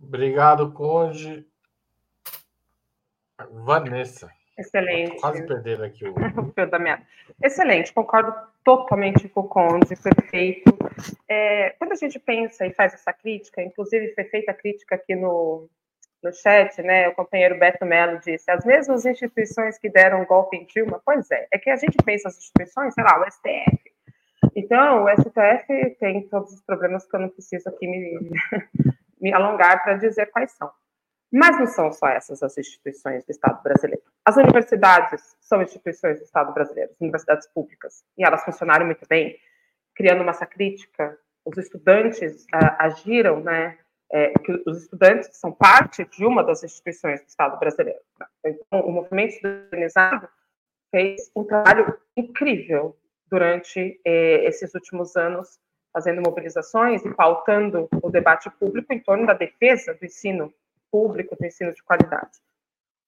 [0.00, 1.44] Obrigado, Conde.
[3.46, 4.30] Vanessa.
[4.58, 5.20] Excelente.
[5.20, 6.12] Quase perder aqui o.
[6.40, 7.00] o fio da.
[7.42, 10.76] Excelente, concordo totalmente com o Conde, perfeito.
[11.28, 15.14] É, quando a gente pensa e faz essa crítica, inclusive foi feita a crítica aqui
[15.14, 15.68] no,
[16.22, 17.08] no chat, né?
[17.08, 21.46] O companheiro Beto Mello disse: as mesmas instituições que deram golpe em Dilma, pois é,
[21.52, 23.92] é que a gente pensa as instituições, sei lá, o STF.
[24.56, 28.30] Então, o STF tem todos os problemas que eu não preciso aqui me,
[29.20, 30.68] me alongar para dizer quais são.
[31.30, 34.02] Mas não são só essas as instituições do Estado brasileiro.
[34.24, 39.38] As universidades são instituições do Estado brasileiro, universidades públicas, e elas funcionaram muito bem,
[39.94, 41.18] criando massa crítica.
[41.44, 43.78] Os estudantes uh, agiram, né?
[44.10, 48.00] É, que os estudantes são parte de uma das instituições do Estado brasileiro.
[48.42, 50.30] Então, o movimento estudantil
[50.90, 52.96] fez um trabalho incrível
[53.30, 55.58] durante eh, esses últimos anos,
[55.92, 60.52] fazendo mobilizações e pautando o debate público em torno da defesa do ensino
[60.90, 62.38] público de ensino de qualidade.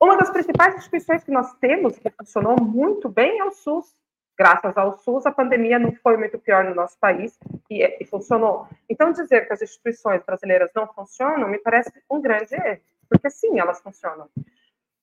[0.00, 3.94] Uma das principais instituições que nós temos, que funcionou muito bem, é o SUS.
[4.38, 7.38] Graças ao SUS, a pandemia não foi muito pior no nosso país
[7.68, 8.66] e, e funcionou.
[8.88, 13.60] Então, dizer que as instituições brasileiras não funcionam me parece um grande erro, porque sim,
[13.60, 14.30] elas funcionam.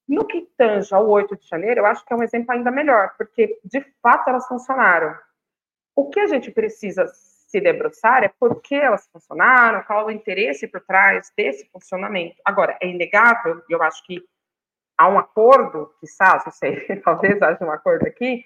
[0.07, 3.13] No que tange ao 8 de janeiro, eu acho que é um exemplo ainda melhor,
[3.17, 5.15] porque de fato elas funcionaram.
[5.95, 7.05] O que a gente precisa
[7.47, 12.35] se debruçar é por que elas funcionaram, qual o interesse por trás desse funcionamento.
[12.45, 14.21] Agora, é inegável, e eu acho que
[14.97, 18.43] há um acordo, quizás, não sei, talvez haja um acordo aqui,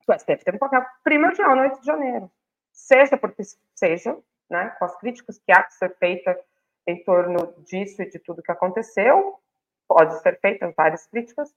[0.00, 2.30] que o STF teve um papel primordial no 8 de janeiro.
[2.72, 3.42] Seja porque
[3.74, 4.16] seja,
[4.48, 6.38] né, com as críticas que há que ser feita
[6.86, 9.36] em torno disso e de tudo que aconteceu,
[9.88, 11.52] pode ser feitas várias críticas,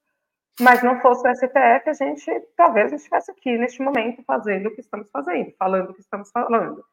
[0.59, 4.75] mas não fosse o STF, a gente talvez não estivesse aqui neste momento fazendo o
[4.75, 6.83] que estamos fazendo, falando o que estamos falando.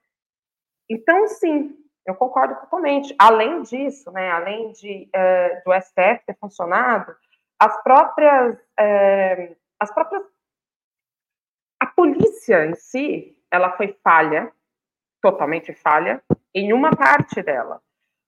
[0.88, 3.14] Então, sim, eu concordo totalmente.
[3.18, 7.14] Além disso, né, além de, é, do STF ter funcionado,
[7.58, 10.22] as próprias, é, as próprias,
[11.78, 14.50] a polícia em si, ela foi falha,
[15.20, 16.22] totalmente falha,
[16.54, 17.80] em uma parte dela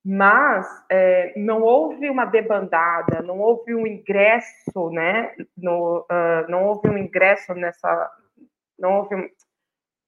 [0.04, 5.34] mas é, não houve uma debandada, não houve um ingresso, né?
[5.56, 8.10] No, uh, não houve um ingresso nessa,
[8.76, 9.28] não houve um,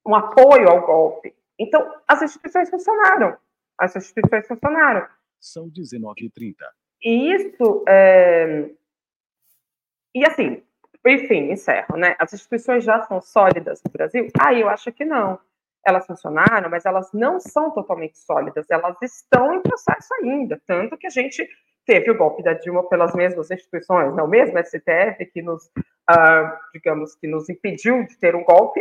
[0.09, 1.33] um, apoio ao golpe.
[1.59, 3.37] Então, as instituições funcionaram,
[3.79, 5.07] as instituições funcionaram.
[5.41, 6.55] São 19h30.
[7.05, 8.71] E isso, é...
[10.13, 10.65] e assim,
[11.07, 12.17] enfim, encerro, né?
[12.19, 14.27] As instituições já são sólidas no Brasil?
[14.41, 15.39] Ah, eu acho que não
[15.87, 21.07] elas funcionaram, mas elas não são totalmente sólidas, elas estão em processo ainda, tanto que
[21.07, 21.47] a gente
[21.87, 27.15] teve o golpe da Dilma pelas mesmas instituições, não mesmo STF que nos, uh, digamos,
[27.15, 28.81] que nos impediu de ter um golpe,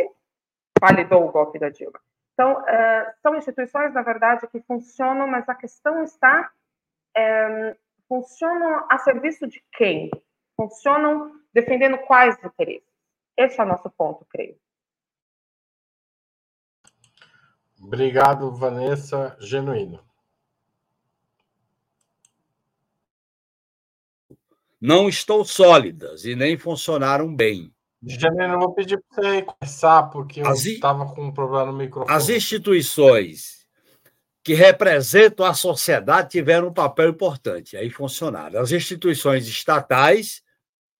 [0.80, 2.00] validou o golpe da Dilma.
[2.32, 6.50] Então, uh, são instituições, na verdade, que funcionam, mas a questão está,
[7.16, 7.74] um,
[8.08, 10.10] funcionam a serviço de quem?
[10.56, 12.88] Funcionam defendendo quais interesses?
[13.36, 14.56] Esse é o nosso ponto, creio.
[17.86, 20.00] Obrigado, Vanessa Genuíno.
[24.80, 27.72] Não estão sólidas e nem funcionaram bem.
[28.02, 32.14] Genuíno, eu vou pedir para você começar, porque eu estava com um problema no microfone.
[32.14, 33.66] As instituições
[34.42, 38.60] que representam a sociedade tiveram um papel importante, aí funcionaram.
[38.60, 40.42] As instituições estatais,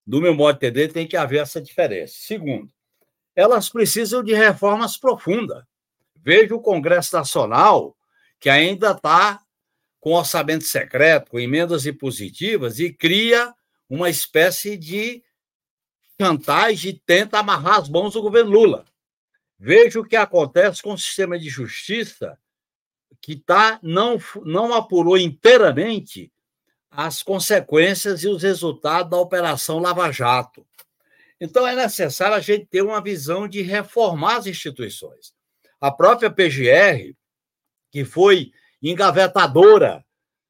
[0.06, 2.14] do meu modo de entender, tem que haver essa diferença.
[2.18, 2.72] Segundo,
[3.34, 5.64] elas precisam de reformas profundas.
[6.24, 7.94] Veja o Congresso Nacional,
[8.40, 9.42] que ainda está
[10.00, 13.54] com orçamento secreto, com emendas impositivas, e cria
[13.90, 15.22] uma espécie de
[16.18, 18.87] chantagem e tenta amarrar as mãos do governo Lula.
[19.58, 22.38] Veja o que acontece com o sistema de justiça,
[23.20, 26.32] que tá, não, não apurou inteiramente
[26.90, 30.66] as consequências e os resultados da Operação Lava Jato.
[31.38, 35.34] Então, é necessário a gente ter uma visão de reformar as instituições.
[35.84, 37.14] A própria PGR,
[37.92, 40.02] que foi engavetadora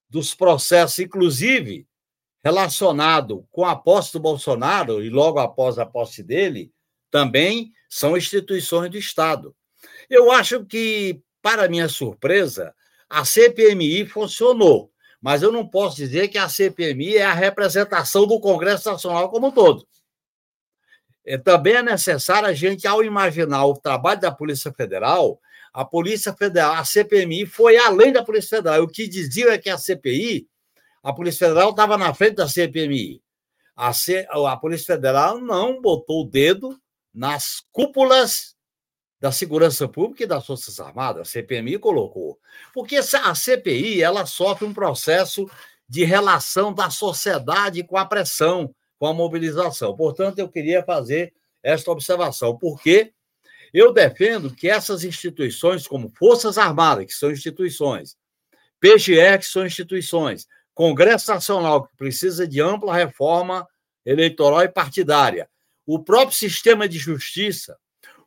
[0.08, 1.88] dos processos, inclusive
[2.44, 6.70] relacionado com a posse do Bolsonaro e logo após a posse dele,
[7.10, 9.56] também são instituições do Estado.
[10.08, 12.72] Eu acho que, para minha surpresa,
[13.10, 18.38] a CPMI funcionou, mas eu não posso dizer que a CPMI é a representação do
[18.38, 19.84] Congresso Nacional como um todo.
[21.26, 25.40] É, também é necessário a gente, ao imaginar o trabalho da Polícia Federal,
[25.72, 28.82] a Polícia Federal, a CPMI foi além da Polícia Federal.
[28.82, 30.46] O que diziam é que a CPI,
[31.02, 33.20] a Polícia Federal estava na frente da CPMI.
[33.74, 36.78] A, C, a Polícia Federal não botou o dedo
[37.12, 38.54] nas cúpulas
[39.20, 41.22] da segurança pública e das Forças Armadas.
[41.22, 42.38] A CPMI colocou.
[42.72, 45.50] Porque a CPI ela sofre um processo
[45.88, 48.72] de relação da sociedade com a pressão
[49.04, 49.94] com a mobilização.
[49.94, 53.12] Portanto, eu queria fazer esta observação, porque
[53.70, 58.16] eu defendo que essas instituições, como Forças Armadas, que são instituições,
[58.80, 63.68] PGR, que são instituições, Congresso Nacional, que precisa de ampla reforma
[64.06, 65.50] eleitoral e partidária,
[65.86, 67.76] o próprio sistema de justiça,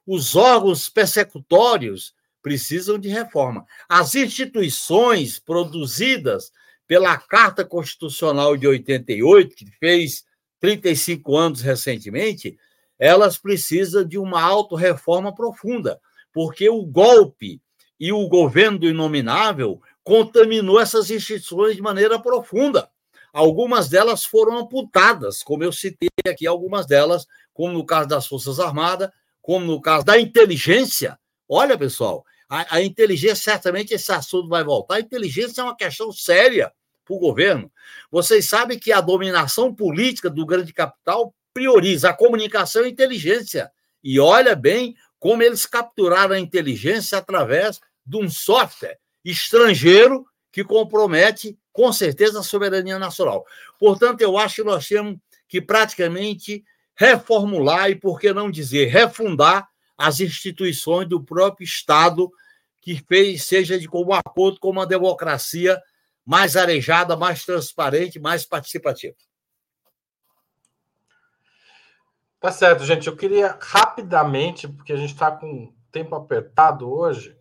[0.05, 3.65] os órgãos persecutórios precisam de reforma.
[3.89, 6.51] As instituições produzidas
[6.85, 10.26] pela Carta Constitucional de 88, que fez
[10.59, 12.57] 35 anos recentemente,
[12.99, 15.99] elas precisam de uma autorreforma profunda,
[16.33, 17.61] porque o golpe
[17.99, 22.89] e o governo do inominável contaminou essas instituições de maneira profunda.
[23.33, 28.59] Algumas delas foram amputadas, como eu citei aqui, algumas delas, como no caso das Forças
[28.59, 29.09] Armadas,
[29.41, 31.19] como no caso da inteligência.
[31.47, 34.95] Olha, pessoal, a, a inteligência, certamente esse assunto vai voltar.
[34.95, 36.71] A inteligência é uma questão séria
[37.07, 37.71] para o governo.
[38.11, 43.71] Vocês sabem que a dominação política do grande capital prioriza a comunicação e a inteligência.
[44.03, 51.57] E olha bem como eles capturaram a inteligência através de um software estrangeiro que compromete,
[51.71, 53.45] com certeza, a soberania nacional.
[53.79, 55.17] Portanto, eu acho que nós temos
[55.47, 56.63] que praticamente
[56.95, 59.67] reformular e, por que não dizer, refundar
[59.97, 62.29] as instituições do próprio Estado
[62.81, 65.81] que fez, seja de comum acordo com uma democracia
[66.27, 69.15] mais arejada, mais transparente, mais participativa.
[72.37, 73.07] Tá certo, gente.
[73.07, 77.39] Eu queria rapidamente, porque a gente está com tempo apertado hoje,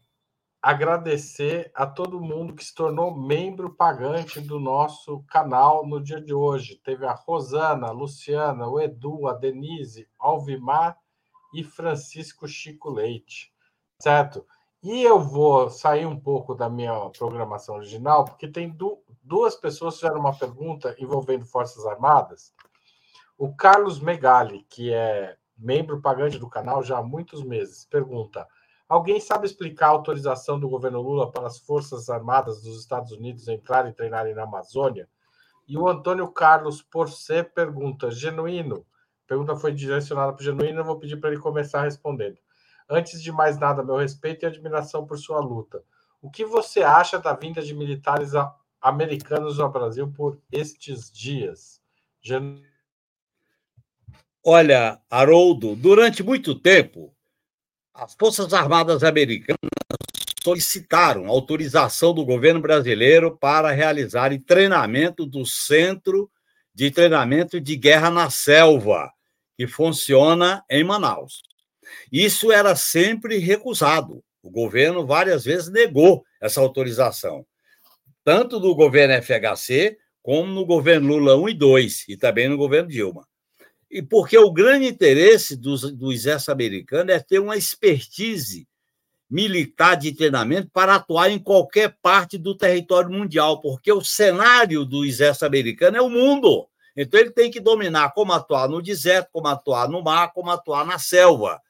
[0.62, 6.32] agradecer a todo mundo que se tornou membro pagante do nosso canal no dia de
[6.32, 6.80] hoje.
[6.84, 10.96] Teve a Rosana, a Luciana, o Edu, a Denise, Alvimar
[11.52, 13.52] e Francisco Chico Leite.
[14.00, 14.46] Certo?
[14.88, 19.94] E eu vou sair um pouco da minha programação original, porque tem du duas pessoas
[19.94, 22.54] que fizeram uma pergunta envolvendo Forças Armadas.
[23.36, 28.46] O Carlos Megali, que é membro pagante do canal já há muitos meses, pergunta:
[28.88, 33.48] Alguém sabe explicar a autorização do governo Lula para as Forças Armadas dos Estados Unidos
[33.48, 35.08] entrarem e treinarem na Amazônia?
[35.66, 38.86] E o Antônio Carlos Porcê pergunta: Genuíno.
[39.24, 42.38] A pergunta foi direcionada para o Genuíno, eu vou pedir para ele começar respondendo.
[42.88, 45.82] Antes de mais nada, meu respeito e admiração por sua luta.
[46.22, 48.32] O que você acha da vinda de militares
[48.80, 51.80] americanos ao Brasil por estes dias?
[52.22, 52.62] Gen...
[54.44, 57.12] Olha, Haroldo, durante muito tempo,
[57.92, 59.58] as Forças Armadas Americanas
[60.42, 66.30] solicitaram autorização do governo brasileiro para realizar treinamento do Centro
[66.72, 69.10] de Treinamento de Guerra na Selva,
[69.56, 71.42] que funciona em Manaus.
[72.10, 74.22] Isso era sempre recusado.
[74.42, 77.44] O governo várias vezes negou essa autorização,
[78.22, 82.88] tanto do governo FHC como no governo Lula 1 e 2, e também no governo
[82.88, 83.26] Dilma.
[83.90, 88.66] E porque o grande interesse do, do exército americano é ter uma expertise
[89.28, 95.04] militar de treinamento para atuar em qualquer parte do território mundial, porque o cenário do
[95.04, 96.66] exército americano é o mundo.
[96.96, 100.86] Então ele tem que dominar como atuar no deserto, como atuar no mar, como atuar
[100.86, 101.60] na selva.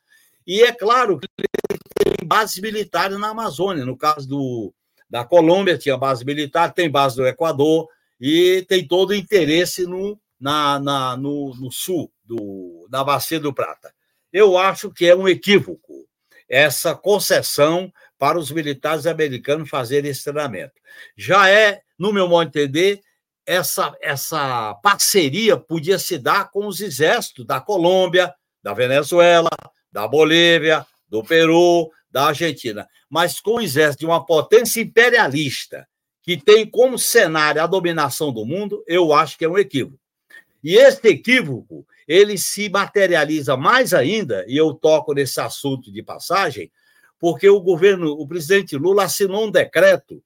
[0.47, 3.85] E é claro que tem bases militares na Amazônia.
[3.85, 4.75] No caso do,
[5.09, 7.89] da Colômbia, tinha base militar, tem base do Equador,
[8.21, 13.53] e tem todo o interesse no, na, na no, no, sul do, da Bacia do
[13.53, 13.93] Prata.
[14.33, 16.07] Eu acho que é um equívoco
[16.49, 20.75] essa concessão para os militares americanos fazerem esse treinamento.
[21.17, 23.01] Já é, no meu modo de entender,
[23.45, 29.51] essa, essa parceria podia se dar com os exércitos da Colômbia, da Venezuela,
[29.97, 35.89] da Bolívia, do Peru, da Argentina, mas com o exército de uma potência imperialista
[36.23, 39.99] que tem como cenário a dominação do mundo, eu acho que é um equívoco.
[40.63, 46.71] E esse equívoco, ele se materializa mais ainda, e eu toco nesse assunto de passagem,
[47.19, 50.23] porque o governo, o presidente Lula assinou um decreto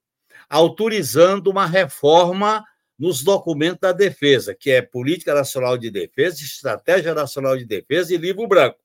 [0.49, 2.65] autorizando uma reforma
[2.99, 8.17] nos documentos da defesa, que é Política Nacional de Defesa, Estratégia Nacional de Defesa e
[8.17, 8.81] Livro Branco.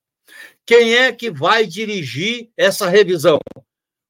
[0.66, 3.40] Quem é que vai dirigir essa revisão?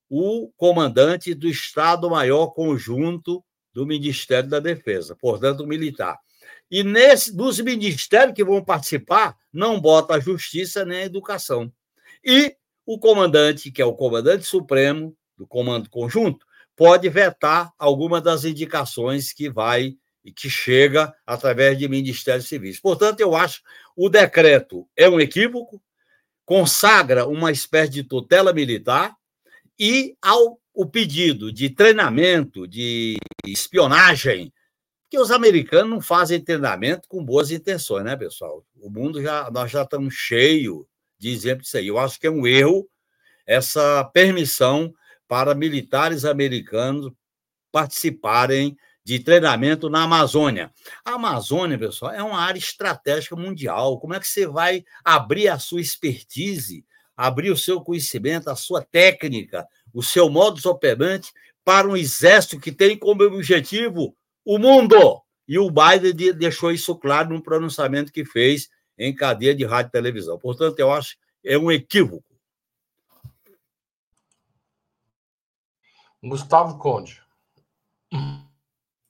[0.09, 3.43] O comandante do Estado-Maior Conjunto
[3.73, 6.17] do Ministério da Defesa, portanto, militar.
[6.71, 11.71] E nesse, dos ministérios que vão participar, não bota a justiça nem a educação.
[12.23, 12.55] E
[12.85, 16.45] o comandante, que é o comandante supremo do comando conjunto,
[16.75, 22.79] pode vetar alguma das indicações que vai e que chega através de ministérios civis.
[22.79, 23.61] Portanto, eu acho
[23.95, 25.81] o decreto é um equívoco,
[26.45, 29.15] consagra uma espécie de tutela militar
[29.79, 33.15] e ao o pedido de treinamento, de
[33.45, 34.51] espionagem,
[35.09, 38.65] que os americanos não fazem treinamento com boas intenções, né, pessoal?
[38.81, 40.85] O mundo já nós já estamos cheio
[41.17, 41.87] de exemplos disso aí.
[41.87, 42.87] Eu acho que é um erro
[43.45, 44.93] essa permissão
[45.27, 47.11] para militares americanos
[47.71, 48.75] participarem
[49.05, 50.71] de treinamento na Amazônia.
[51.05, 53.99] A Amazônia, pessoal, é uma área estratégica mundial.
[53.99, 56.83] Como é que você vai abrir a sua expertise,
[57.15, 61.31] abrir o seu conhecimento, a sua técnica, o seu modus operandi
[61.63, 65.21] para um exército que tem como objetivo o mundo?
[65.47, 69.91] E o Biden deixou isso claro num pronunciamento que fez em cadeia de rádio e
[69.91, 70.39] televisão.
[70.39, 72.25] Portanto, eu acho que é um equívoco.
[76.23, 77.24] Gustavo Conde.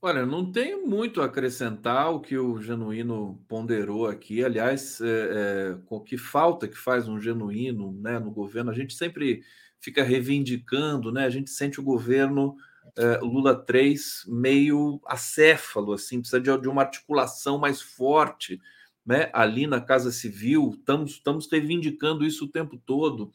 [0.07, 4.45] Olha, não tem muito a acrescentar o que o Genuíno ponderou aqui.
[4.45, 8.93] Aliás, é, é, o que falta que faz um genuíno né, no governo, a gente
[8.93, 9.41] sempre
[9.79, 11.25] fica reivindicando, né?
[11.25, 12.55] A gente sente o governo
[12.95, 18.61] é, Lula 3 meio acéfalo, assim, precisa de, de, uma articulação mais forte
[19.03, 20.75] né, ali na Casa Civil.
[20.77, 23.31] Estamos, estamos reivindicando isso o tempo todo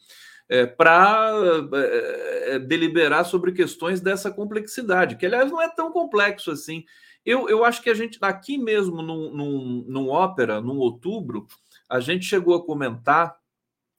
[0.51, 1.33] é, para
[1.73, 6.85] é, é, deliberar sobre questões dessa complexidade, que aliás não é tão complexo assim.
[7.25, 11.47] Eu, eu acho que a gente, aqui mesmo, num, num, num ópera, num outubro,
[11.89, 13.37] a gente chegou a comentar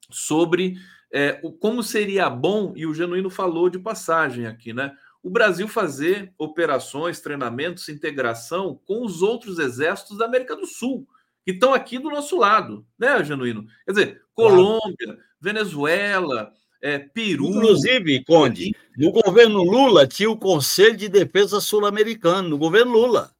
[0.09, 0.75] sobre
[1.09, 4.91] é, o, como seria bom, e o Genuíno falou de passagem aqui, né?
[5.23, 11.07] O Brasil fazer operações, treinamentos, integração com os outros exércitos da América do Sul,
[11.45, 13.65] que estão aqui do nosso lado, né, Genuíno?
[13.85, 17.47] Quer dizer, Colômbia, Venezuela, é, Peru.
[17.47, 23.31] Inclusive, Conde, no governo Lula tinha o Conselho de Defesa Sul-Americano, no governo Lula.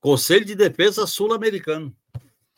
[0.00, 1.94] Conselho de Defesa Sul-Americano.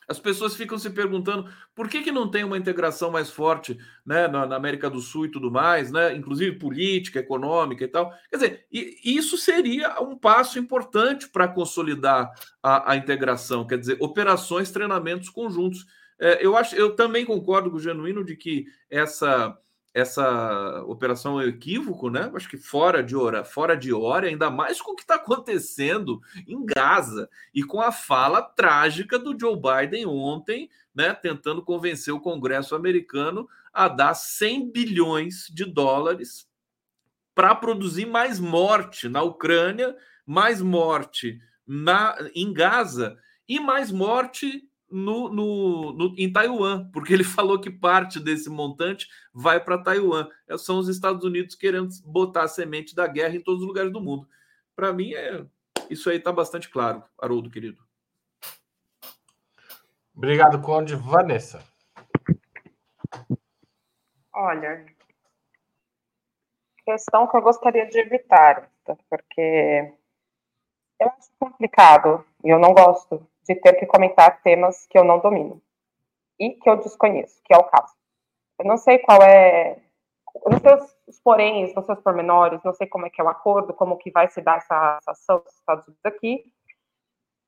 [0.09, 4.29] As pessoas ficam se perguntando por que, que não tem uma integração mais forte né,
[4.29, 8.13] na, na, América do Sul e tudo mais, né, inclusive política, econômica e tal.
[8.29, 12.31] Quer dizer, e, isso seria um passo importante para consolidar
[12.63, 15.87] a, a, integração, quer dizer, operações, treinamentos conjuntos.
[16.23, 19.59] É, eu acho, eu também concordo com o Genuíno de que essa
[19.95, 22.31] essa operação é um equívoco, né?
[22.35, 26.19] Acho que fora de hora, fora de hora, ainda mais com o que está acontecendo
[26.49, 31.13] em Gaza e com a fala trágica do Joe Biden ontem, né?
[31.13, 36.49] Tentando convencer o Congresso americano a dar 100 bilhões de dólares
[37.35, 39.95] para produzir mais morte na Ucrânia,
[40.25, 47.25] mais morte na, em Gaza e mais morte no, no, no, em Taiwan, porque ele
[47.25, 50.29] falou que parte desse montante vai para Taiwan.
[50.47, 53.93] É, são os Estados Unidos querendo botar a semente da guerra em todos os lugares
[53.93, 54.29] do mundo.
[54.77, 55.45] Para mim, é,
[55.91, 57.83] isso aí está bastante claro, Haroldo, querido.
[60.15, 60.95] Obrigado, Conde.
[60.95, 61.65] Vanessa.
[64.35, 64.87] Olha,
[66.85, 68.71] questão que eu gostaria de evitar,
[69.09, 69.95] porque
[71.01, 75.19] eu acho complicado e eu não gosto de ter que comentar temas que eu não
[75.19, 75.61] domino
[76.39, 77.93] e que eu desconheço, que é o caso.
[78.59, 79.81] Eu não sei qual é,
[80.47, 80.75] não sei
[81.07, 84.11] os, poréns, não sei pormenores, não sei como é que é o acordo, como que
[84.11, 86.45] vai se dar essa, essa ação dos Estados Unidos aqui.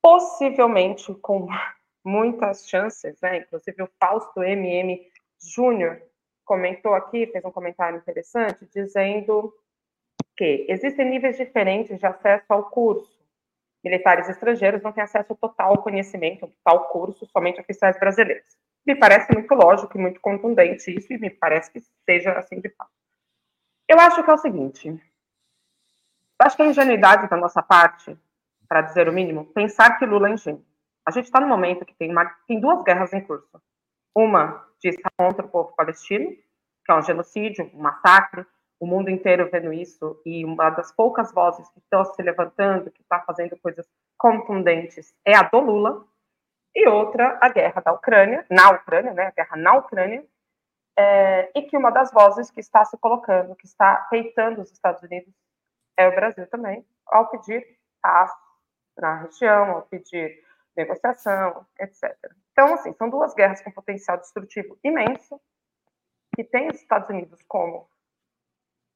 [0.02, 1.48] Possivelmente, com
[2.04, 3.38] muitas chances, né?
[3.38, 5.00] Inclusive o Fausto MM
[5.40, 6.00] Júnior
[6.44, 9.52] comentou aqui, fez um comentário interessante, dizendo
[10.36, 13.13] que existem níveis diferentes de acesso ao curso
[13.84, 18.56] militares estrangeiros não têm acesso total ao conhecimento, tal curso, somente oficiais brasileiros.
[18.86, 22.70] Me parece muito lógico e muito contundente isso, e me parece que seja assim de
[22.70, 22.90] fato.
[23.88, 25.02] Eu acho que é o seguinte:
[26.38, 28.16] acho que é ingenuidade da nossa parte,
[28.68, 30.64] para dizer o mínimo, pensar que Lula é ingênuo.
[31.06, 33.60] A gente está no momento que tem, uma, tem duas guerras em curso.
[34.16, 38.46] Uma diz contra o povo palestino, que é um genocídio, um massacre,
[38.84, 43.00] o mundo inteiro vendo isso, e uma das poucas vozes que estão se levantando, que
[43.00, 46.04] está fazendo coisas contundentes, é a do Lula,
[46.74, 50.22] e outra, a guerra da Ucrânia, na Ucrânia, né, a guerra na Ucrânia,
[50.98, 55.02] é, e que uma das vozes que está se colocando, que está peitando os Estados
[55.02, 55.32] Unidos,
[55.96, 57.64] é o Brasil também, ao pedir
[58.02, 58.30] paz
[58.98, 60.44] na região, ao pedir
[60.76, 62.14] negociação, etc.
[62.52, 65.40] Então, assim, são duas guerras com potencial destrutivo imenso,
[66.36, 67.88] que tem os Estados Unidos como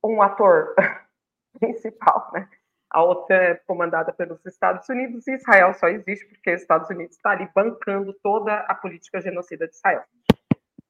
[0.02, 0.74] um ator
[1.58, 2.48] principal, né?
[2.90, 7.16] A OTAN é comandada pelos Estados Unidos e Israel só existe porque os Estados Unidos
[7.16, 10.04] está ali bancando toda a política genocida de Israel.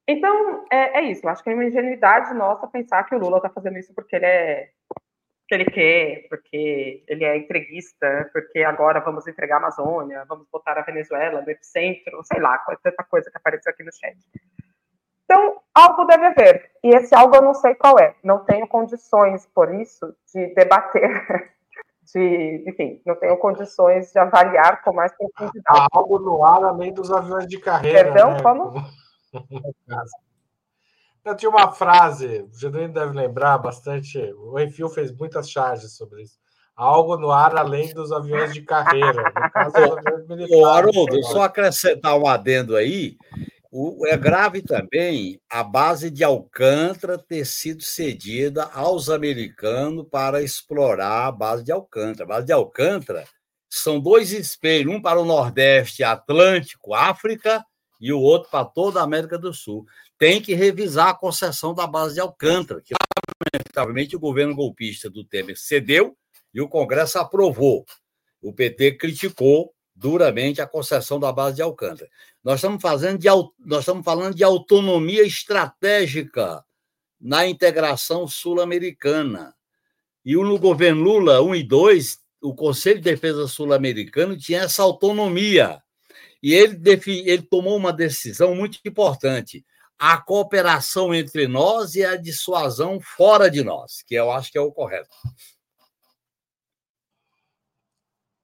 [0.06, 1.26] Então, é, é isso.
[1.26, 4.16] Eu acho que é uma ingenuidade nossa pensar que o Lula está fazendo isso porque
[4.16, 4.70] ele é
[5.48, 10.78] que ele quer, porque ele é entreguista, porque agora vamos entregar a Amazônia, vamos botar
[10.78, 14.14] a Venezuela no epicentro, sei lá, tanta coisa que apareceu aqui no chat.
[15.79, 16.72] Algo deve haver.
[16.83, 18.16] E esse algo eu não sei qual é.
[18.24, 21.03] Não tenho condições, por isso, de debater,
[22.12, 25.62] de, enfim, não tenho condições de avaliar com mais profundidade.
[25.68, 28.12] Há algo no ar além dos aviões de carreira.
[28.12, 28.43] Perdão, né?
[28.43, 28.74] como?
[31.24, 36.22] Eu tinha uma frase, o Genuíno deve lembrar bastante, o Enfio fez muitas charges sobre
[36.22, 36.39] isso.
[36.74, 39.24] Algo no ar além dos aviões de carreira.
[39.24, 39.74] No caso,
[40.51, 43.16] Ô, Haroldo, só acrescentar um adendo aí,
[43.81, 51.29] o, é grave também a base de Alcântara ter sido cedida aos americanos para explorar
[51.29, 52.24] a base de Alcântara.
[52.24, 53.24] A base de Alcântara
[53.70, 57.64] são dois espelhos, um para o Nordeste Atlântico, África,
[58.01, 59.87] e o outro para toda a América do Sul.
[60.18, 62.95] Tem que revisar a concessão da base de Alcântara, que
[63.55, 66.16] lamentavelmente o governo golpista do Temer cedeu
[66.53, 67.87] e o Congresso aprovou.
[68.43, 72.09] O PT criticou duramente a concessão da base de Alcântara.
[72.42, 73.28] Nós estamos, fazendo de,
[73.59, 76.64] nós estamos falando de autonomia estratégica
[77.20, 79.55] na integração sul-americana.
[80.24, 85.82] E no governo Lula 1 e 2, o Conselho de Defesa Sul-Americano tinha essa autonomia.
[86.40, 86.78] E ele,
[87.24, 89.66] ele tomou uma decisão muito importante:
[89.99, 94.61] a cooperação entre nós e a dissuasão fora de nós, que eu acho que é
[94.61, 95.09] o correto.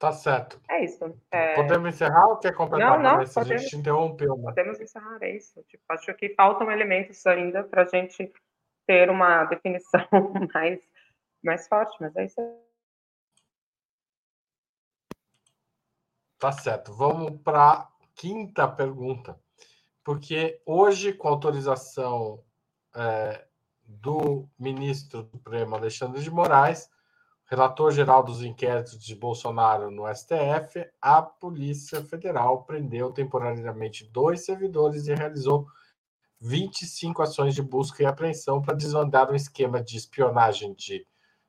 [0.05, 0.61] Tá certo.
[0.69, 1.19] É isso.
[1.31, 1.55] É...
[1.55, 2.99] Podemos encerrar ou quer completar?
[2.99, 3.63] Não, não, a podemos...
[3.63, 4.37] gente interrompeu.
[4.37, 4.55] Mas...
[4.55, 5.63] Podemos encerrar, é isso.
[5.63, 8.31] Tipo, acho que faltam elementos ainda para a gente
[8.87, 10.07] ter uma definição
[10.53, 10.79] mais,
[11.43, 12.37] mais forte, mas é isso
[16.39, 16.93] Tá certo.
[16.93, 19.41] Vamos para a quinta pergunta.
[20.05, 22.45] Porque hoje, com autorização
[22.95, 23.47] é,
[23.83, 26.91] do ministro do Supremo Alexandre de Moraes,
[27.47, 35.15] relator-geral dos inquéritos de Bolsonaro no STF, a Polícia Federal prendeu temporariamente dois servidores e
[35.15, 35.67] realizou
[36.41, 41.07] 25 ações de busca e apreensão para desvendar um esquema de espionagem de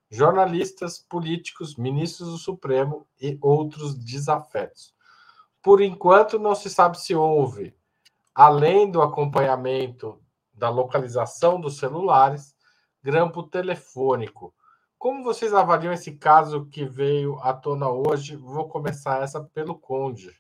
[0.10, 4.94] jornalistas, políticos, ministros do Supremo e outros desafetos.
[5.62, 7.76] Por enquanto, não se sabe se houve,
[8.34, 10.22] além do acompanhamento
[10.54, 12.56] da localização dos celulares,
[13.02, 14.54] grampo telefônico
[15.06, 18.36] como vocês avaliam esse caso que veio à tona hoje?
[18.36, 20.32] Vou começar essa pelo Conde.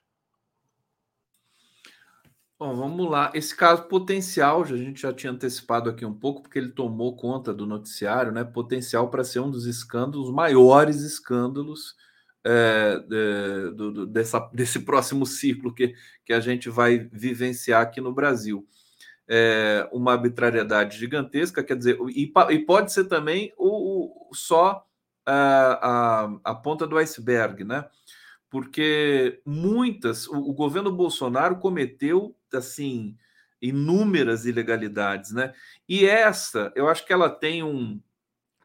[2.57, 3.31] Bom, vamos lá.
[3.35, 7.53] Esse caso potencial, a gente já tinha antecipado aqui um pouco, porque ele tomou conta
[7.53, 8.43] do noticiário, né?
[8.43, 11.93] Potencial para ser um dos escândalos, maiores escândalos
[12.43, 15.93] é, é, do, do, dessa, desse próximo ciclo que,
[16.25, 18.67] que a gente vai vivenciar aqui no Brasil.
[19.27, 24.85] É, uma arbitrariedade gigantesca, quer dizer, e, e pode ser também o, o só
[25.25, 27.87] a, a, a, ponta do iceberg, né?
[28.49, 33.17] Porque muitas, o, o governo Bolsonaro cometeu assim
[33.59, 35.53] inúmeras ilegalidades, né?
[35.89, 37.99] E essa, eu acho que ela tem um,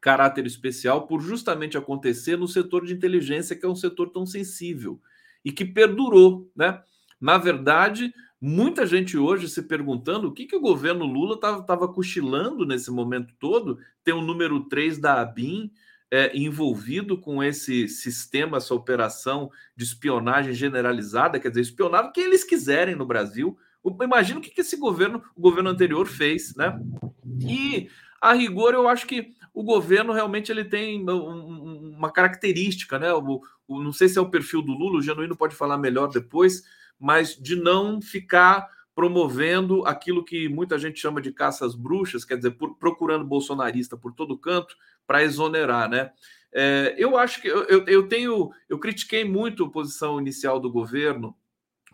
[0.00, 5.00] caráter especial por justamente acontecer no setor de inteligência, que é um setor tão sensível
[5.44, 6.82] e que perdurou, né?
[7.20, 12.64] Na verdade, muita gente hoje se perguntando o que, que o governo Lula estava cochilando
[12.64, 15.70] nesse momento todo, tem o número 3 da ABIN
[16.10, 22.20] é, envolvido com esse sistema, essa operação de espionagem generalizada, quer dizer, espionar o que
[22.20, 23.56] eles quiserem no Brasil.
[24.02, 26.78] Imagina o que, que esse governo, o governo anterior fez, né?
[27.40, 27.88] E
[28.20, 33.12] a rigor, eu acho que o governo realmente ele tem uma característica, né?
[33.12, 36.08] O, o, não sei se é o perfil do Lula, o Genuíno pode falar melhor
[36.08, 36.62] depois,
[37.00, 42.50] mas de não ficar promovendo aquilo que muita gente chama de caças bruxas, quer dizer,
[42.50, 44.76] por, procurando bolsonarista por todo canto
[45.06, 46.10] para exonerar, né?
[46.52, 51.34] É, eu acho que eu, eu, tenho, eu critiquei muito a posição inicial do governo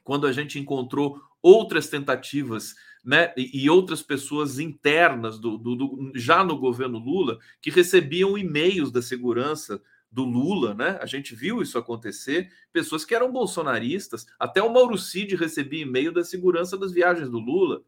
[0.02, 6.42] quando a gente encontrou outras tentativas né, e outras pessoas internas do, do, do, já
[6.42, 9.80] no governo Lula que recebiam e-mails da segurança
[10.16, 10.98] do Lula, né?
[11.02, 16.10] A gente viu isso acontecer, pessoas que eram bolsonaristas, até o Mauro Cid recebia e-mail
[16.10, 17.82] da segurança das viagens do Lula.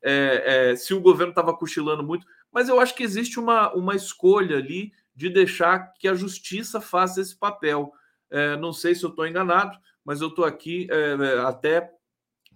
[0.00, 3.96] É, é, se o governo estava cochilando muito, mas eu acho que existe uma, uma
[3.96, 7.92] escolha ali de deixar que a justiça faça esse papel.
[8.30, 11.90] É, não sei se eu estou enganado, mas eu estou aqui é, até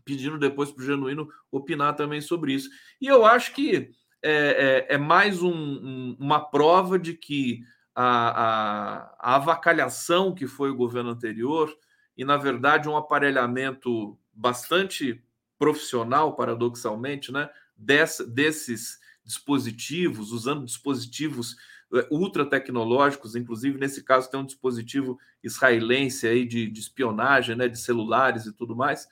[0.05, 2.71] pedindo depois para o Genuíno opinar também sobre isso.
[3.01, 3.91] E eu acho que
[4.23, 7.65] é, é, é mais um, um, uma prova de que
[7.97, 11.75] a, a, a, avacalhação que foi o governo anterior,
[12.15, 15.25] e na verdade um aparelhamento bastante
[15.59, 21.57] profissional, paradoxalmente, né, dessa, desses dispositivos, usando dispositivos
[21.95, 27.67] é, ultra tecnológicos, inclusive nesse caso tem um dispositivo israelense aí de, de espionagem, né,
[27.67, 29.09] de celulares e tudo mais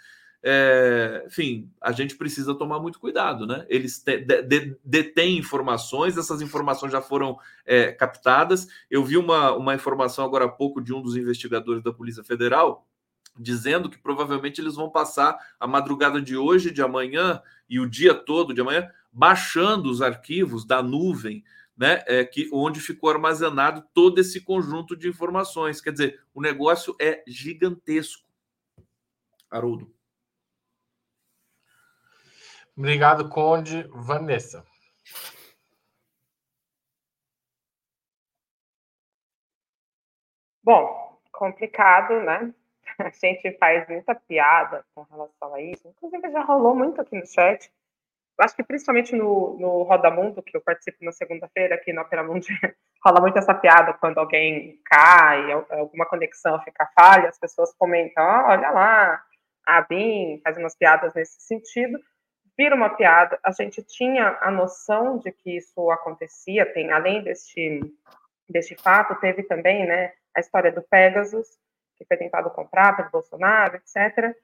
[0.47, 3.65] é, enfim, a gente precisa tomar muito cuidado, né?
[3.67, 8.69] Eles te, de, de, detêm informações, essas informações já foram é, captadas.
[8.91, 12.87] Eu vi uma, uma informação agora há pouco de um dos investigadores da Polícia Federal
[13.37, 18.15] dizendo que provavelmente eles vão passar a madrugada de hoje, de amanhã e o dia
[18.15, 21.43] todo de amanhã baixando os arquivos da nuvem,
[21.77, 25.81] né, é, que onde ficou armazenado todo esse conjunto de informações.
[25.81, 28.29] Quer dizer, o negócio é gigantesco.
[29.51, 29.95] Haroldo.
[32.77, 33.89] Obrigado, Conde.
[33.93, 34.65] Vanessa.
[40.63, 42.53] Bom, complicado, né?
[42.99, 45.87] A gente faz muita piada com relação a isso.
[45.89, 47.71] Inclusive, já rolou muito aqui no chat.
[48.41, 52.25] Acho que principalmente no, no Roda Mundo, que eu participo na segunda-feira aqui no Opera
[52.25, 52.49] Mundi,
[53.05, 58.51] rola muito essa piada quando alguém cai, alguma conexão fica falha, as pessoas comentam, oh,
[58.51, 59.25] olha lá,
[59.65, 61.97] a BIM faz umas piadas nesse sentido
[62.57, 63.39] vira uma piada.
[63.43, 67.81] A gente tinha a noção de que isso acontecia, tem além deste,
[68.49, 71.49] deste fato, teve também né, a história do Pegasus,
[71.97, 74.35] que foi tentado comprar pelo Bolsonaro, etc.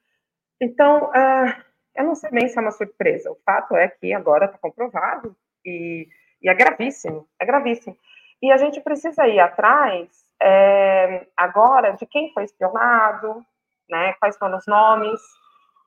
[0.60, 3.30] Então, uh, eu não sei bem se é uma surpresa.
[3.30, 5.34] O fato é que agora está comprovado
[5.64, 6.08] e,
[6.42, 7.96] e, é gravíssimo, é gravíssimo.
[8.42, 10.08] E a gente precisa ir atrás
[10.40, 13.44] é, agora de quem foi espionado,
[13.88, 15.20] né, quais foram os nomes,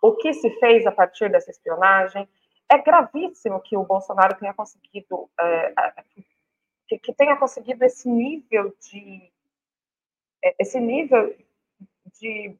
[0.03, 2.27] o que se fez a partir dessa espionagem.
[2.69, 5.73] É gravíssimo que o Bolsonaro tenha conseguido, é,
[6.89, 9.31] que, tenha conseguido esse nível de,
[10.43, 11.33] é, esse nível
[12.19, 12.53] de,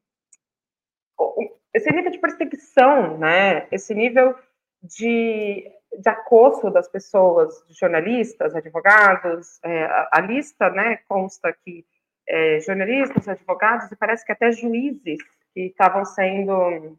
[1.74, 3.68] esse nível de perseguição, né?
[3.70, 4.34] Esse nível
[4.82, 5.70] de,
[6.00, 9.62] de acosso das pessoas, de jornalistas, advogados.
[9.62, 10.96] É, a, a, lista, né?
[11.06, 11.84] Consta que
[12.26, 15.18] é, jornalistas, advogados e parece que até juízes
[15.52, 16.98] que estavam sendo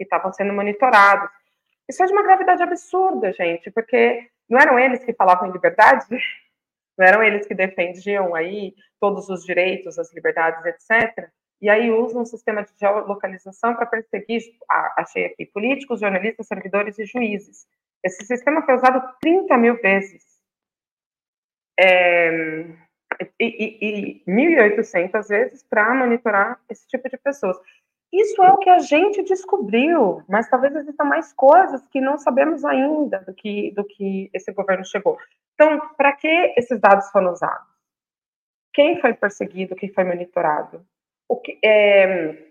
[0.00, 1.28] que estavam sendo monitorados.
[1.86, 6.06] Isso é de uma gravidade absurda, gente, porque não eram eles que falavam em liberdade,
[6.96, 11.28] não eram eles que defendiam aí todos os direitos, as liberdades, etc.
[11.60, 14.40] E aí usam um sistema de geolocalização para perseguir,
[14.96, 17.66] achei aqui, políticos, jornalistas, servidores e juízes.
[18.02, 20.24] Esse sistema foi usado 30 mil vezes.
[21.78, 22.30] É,
[23.38, 27.58] e, e, e 1.800 vezes para monitorar esse tipo de pessoas.
[28.12, 32.64] Isso é o que a gente descobriu, mas talvez existam mais coisas que não sabemos
[32.64, 35.16] ainda do que, do que esse governo chegou.
[35.54, 37.68] Então, para que esses dados foram usados?
[38.72, 40.84] Quem foi perseguido, quem foi monitorado?
[41.28, 42.50] O que, é,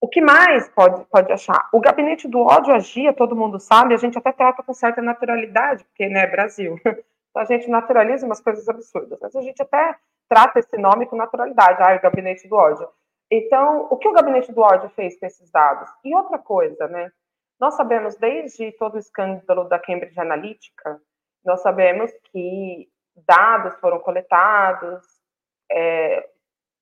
[0.00, 1.68] o que mais pode, pode achar?
[1.72, 5.84] O gabinete do ódio agia, todo mundo sabe, a gente até trata com certa naturalidade,
[5.84, 6.78] porque, né, Brasil.
[7.36, 9.94] A gente naturaliza umas coisas absurdas, mas a gente até
[10.26, 12.88] trata esse nome com naturalidade, ah, o gabinete do ódio.
[13.30, 15.88] Então, o que o gabinete do ódio fez com esses dados?
[16.04, 17.10] E outra coisa, né?
[17.58, 21.00] Nós sabemos, desde todo o escândalo da Cambridge Analytica,
[21.44, 22.88] nós sabemos que
[23.26, 25.04] dados foram coletados,
[25.70, 26.28] é,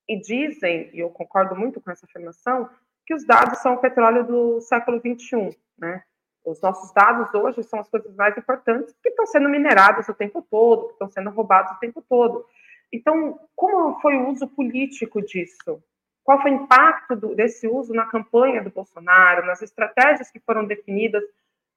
[0.08, 2.68] e dizem, e eu concordo muito com essa afirmação,
[3.06, 6.02] que os dados são o petróleo do século XXI, né?
[6.44, 10.42] Os nossos dados hoje são as coisas mais importantes que estão sendo minerados o tempo
[10.42, 12.44] todo, que estão sendo roubados o tempo todo.
[12.92, 15.82] Então, como foi o uso político disso?
[16.24, 20.64] Qual foi o impacto do, desse uso na campanha do Bolsonaro, nas estratégias que foram
[20.64, 21.22] definidas,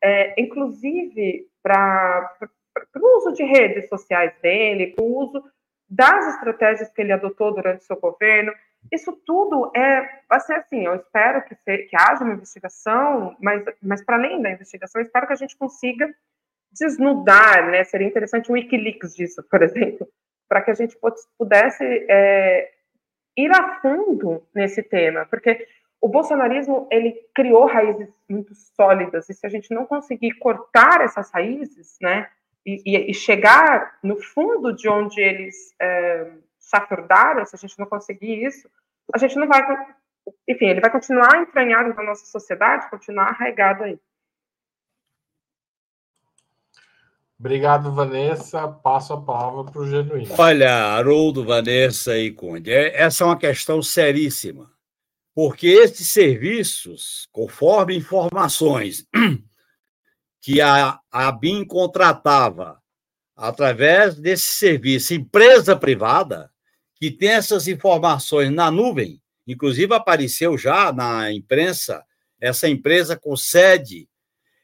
[0.02, 2.38] é, inclusive para
[2.96, 5.44] o uso de redes sociais dele, para o uso
[5.90, 8.54] das estratégias que ele adotou durante seu governo.
[8.92, 13.64] Isso tudo é, vai ser assim, eu espero que, se, que haja uma investigação, mas,
[13.82, 16.10] mas para além da investigação, eu espero que a gente consiga
[16.72, 20.08] desnudar, né, seria interessante um Wikileaks disso, por exemplo,
[20.48, 20.98] para que a gente
[21.38, 22.72] pudesse é,
[23.38, 25.68] ir a fundo nesse tema, porque
[26.02, 31.32] o bolsonarismo, ele criou raízes muito sólidas, e se a gente não conseguir cortar essas
[31.32, 32.30] raízes, né,
[32.66, 36.32] e, e, chegar no fundo de onde eles é,
[36.70, 38.70] chafurdaram, se a gente não conseguir isso,
[39.14, 39.62] a gente não vai.
[40.46, 43.98] Enfim, ele vai continuar entranhado na nossa sociedade, continuar arraigado aí.
[47.40, 48.68] Obrigado, Vanessa.
[48.68, 50.34] Passo a palavra para o Genuíno.
[50.38, 54.72] Olha, Haroldo, Vanessa e Conde, é, essa é uma questão seríssima,
[55.36, 59.06] porque esses serviços, conforme informações
[60.42, 62.82] que a, a BIM contratava
[63.36, 66.52] através desse serviço, empresa privada,
[66.96, 72.04] que tem essas informações na nuvem, inclusive apareceu já na imprensa,
[72.42, 74.10] essa empresa com sede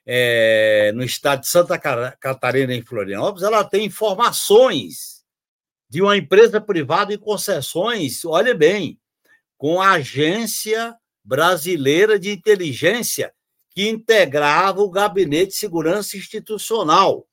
[0.05, 5.23] é, no estado de Santa Catarina, em Florianópolis, ela tem informações
[5.89, 8.99] de uma empresa privada em concessões, olha bem,
[9.57, 13.33] com a Agência Brasileira de Inteligência,
[13.69, 17.25] que integrava o Gabinete de Segurança Institucional.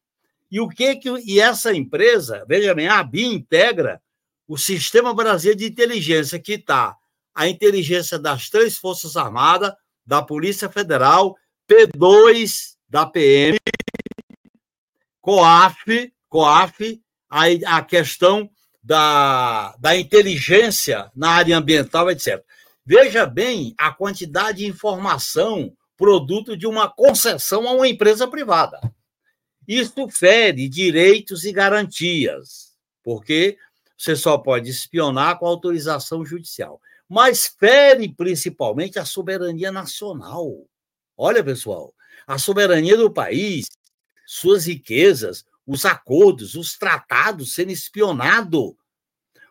[0.51, 4.01] E o que que e essa empresa, veja bem, a ABI integra
[4.47, 6.97] o Sistema Brasileiro de Inteligência, que está
[7.35, 9.73] a inteligência das três Forças Armadas,
[10.05, 11.37] da Polícia Federal,
[11.71, 13.57] P2 da PM,
[15.21, 17.01] COAF, COAF,
[17.31, 17.45] a,
[17.77, 18.51] a questão
[18.83, 22.45] da, da inteligência na área ambiental, etc.
[22.85, 28.81] Veja bem a quantidade de informação produto de uma concessão a uma empresa privada.
[29.69, 33.57] Isso fere direitos e garantias, porque
[33.97, 36.81] você só pode espionar com autorização judicial.
[37.09, 40.67] Mas fere principalmente a soberania nacional.
[41.23, 41.95] Olha, pessoal,
[42.27, 43.67] a soberania do país,
[44.27, 48.75] suas riquezas, os acordos, os tratados sendo espionado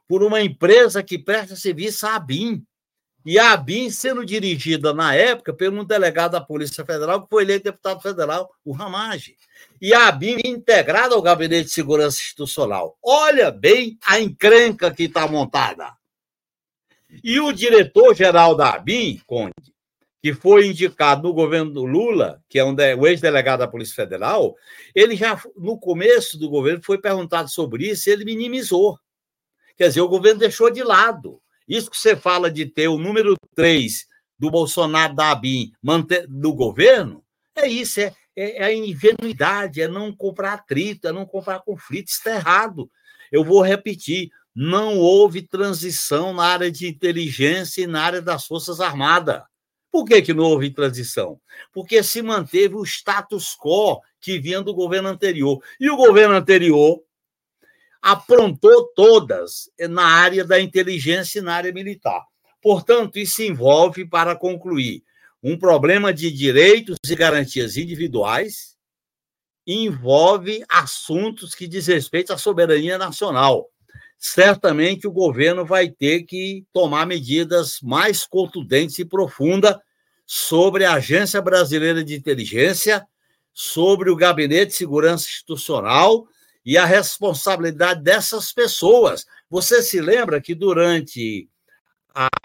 [0.08, 2.66] por uma empresa que presta serviço à ABIN.
[3.24, 7.44] E a ABIN sendo dirigida, na época, por um delegado da Polícia Federal, que foi
[7.44, 9.38] eleito deputado federal, o Ramage.
[9.80, 12.98] E a ABIN integrada ao Gabinete de Segurança Institucional.
[13.04, 15.94] Olha bem a encrenca que está montada.
[17.24, 19.54] E o diretor-geral da ABIN, Conde,
[20.22, 24.56] que foi indicado no governo do Lula, que é um o ex-delegado da Polícia Federal,
[24.94, 29.00] ele já, no começo do governo, foi perguntado sobre isso e ele minimizou.
[29.78, 31.42] Quer dizer, o governo deixou de lado.
[31.68, 34.08] Isso que você fala de ter o número 3
[34.38, 35.72] do Bolsonaro da ABIN
[36.28, 37.24] do governo,
[37.56, 42.08] é isso, é, é, é, a ingenuidade, é não comprar atrito, é não comprar conflito,
[42.08, 42.90] está errado.
[43.32, 48.80] Eu vou repetir, não houve transição na área de inteligência e na área das Forças
[48.80, 49.42] Armadas.
[49.92, 51.40] Por que, que não houve transição?
[51.74, 55.62] Porque se manteve o status quo que vinha do governo anterior.
[55.80, 57.02] E o governo anterior
[58.02, 62.24] aprontou todas na área da inteligência e na área militar.
[62.62, 65.04] Portanto, isso envolve, para concluir,
[65.42, 68.78] um problema de direitos e garantias individuais,
[69.66, 73.70] envolve assuntos que diz respeito à soberania nacional.
[74.20, 79.78] Certamente o governo vai ter que tomar medidas mais contundentes e profundas
[80.26, 83.08] sobre a Agência Brasileira de Inteligência,
[83.54, 86.28] sobre o Gabinete de Segurança Institucional
[86.66, 89.26] e a responsabilidade dessas pessoas.
[89.50, 91.50] Você se lembra que durante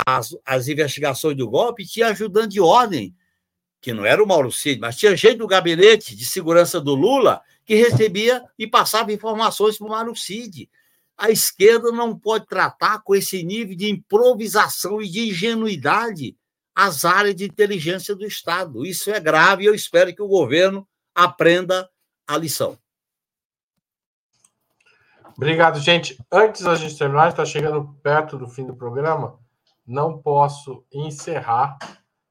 [0.07, 3.15] as, as investigações do golpe tinha ajudante de ordem,
[3.81, 7.43] que não era o Mauro Cid, mas tinha gente do gabinete de segurança do Lula
[7.67, 10.71] que recebia e passava informações para o Mauro Cid.
[11.17, 16.37] A esquerda não pode tratar com esse nível de improvisação e de ingenuidade
[16.75, 18.85] as áreas de inteligência do Estado.
[18.85, 21.89] Isso é grave e eu espero que o governo aprenda
[22.27, 22.77] a lição.
[25.37, 26.19] Obrigado, gente.
[26.31, 29.39] Antes da gente terminar, está chegando perto do fim do programa,
[29.87, 31.77] não posso encerrar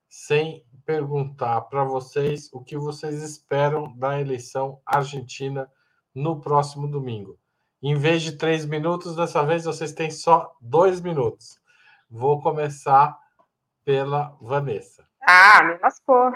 [0.10, 5.70] sem perguntar para vocês o que vocês esperam da eleição argentina
[6.14, 7.38] no próximo domingo.
[7.86, 11.60] Em vez de três minutos, dessa vez vocês têm só dois minutos.
[12.10, 13.14] Vou começar
[13.84, 15.06] pela Vanessa.
[15.22, 16.32] Ah, me lascou.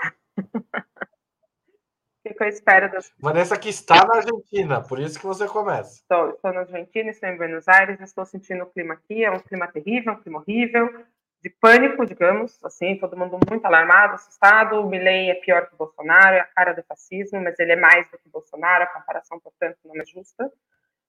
[2.26, 3.14] o que eu espero das.
[3.18, 6.02] Vanessa, que está na Argentina, por isso que você começa.
[6.02, 9.40] Estou, estou na Argentina, estou em Buenos Aires, estou sentindo o clima aqui, é um
[9.40, 11.06] clima terrível, um clima horrível,
[11.42, 14.82] de pânico, digamos, assim, todo mundo muito alarmado, assustado.
[14.82, 17.78] O Milley é pior que o Bolsonaro, é a cara do fascismo, mas ele é
[17.78, 20.52] mais do que o Bolsonaro, a comparação, portanto, não é justa.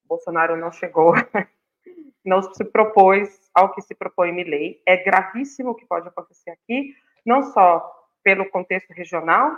[0.09, 1.13] Bolsonaro não chegou,
[2.25, 4.83] não se propôs ao que se propõe Milley.
[4.87, 6.95] É gravíssimo o que pode acontecer aqui,
[7.25, 9.57] não só pelo contexto regional,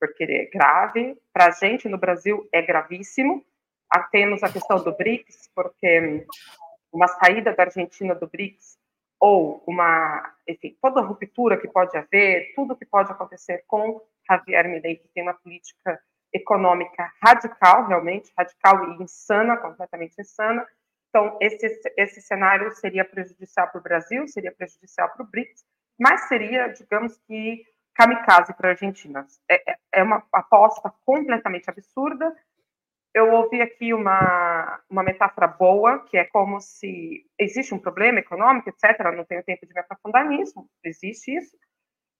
[0.00, 3.44] porque é grave, para a gente no Brasil é gravíssimo.
[3.90, 6.26] Ah, temos a questão do BRICS, porque
[6.92, 8.78] uma saída da Argentina do BRICS
[9.20, 14.68] ou uma, enfim, toda a ruptura que pode haver, tudo que pode acontecer com Javier
[14.68, 16.00] Milei, que tem uma política
[16.32, 20.66] econômica radical, realmente, radical e insana, completamente insana.
[21.08, 25.64] Então, esse, esse cenário seria prejudicial para o Brasil, seria prejudicial para o BRICS,
[26.00, 27.62] mas seria, digamos que,
[27.94, 29.26] kamikaze para a Argentina.
[29.50, 32.34] É, é, é uma aposta completamente absurda.
[33.14, 38.70] Eu ouvi aqui uma, uma metáfora boa, que é como se existe um problema econômico,
[38.70, 38.98] etc.
[39.14, 41.54] Não tenho tempo de me aprofundar nisso, existe isso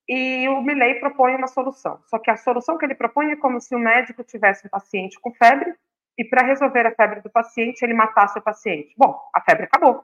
[0.07, 2.01] e o Milley propõe uma solução.
[2.07, 5.19] Só que a solução que ele propõe é como se o médico tivesse um paciente
[5.19, 5.73] com febre
[6.17, 8.93] e para resolver a febre do paciente ele matasse o paciente.
[8.97, 10.03] Bom, a febre acabou,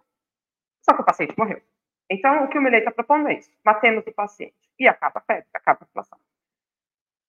[0.81, 1.61] só que o paciente morreu.
[2.09, 5.21] Então, o que o Milley está propondo é isso: matemos o paciente e acaba a
[5.21, 6.19] febre, acaba a inflação.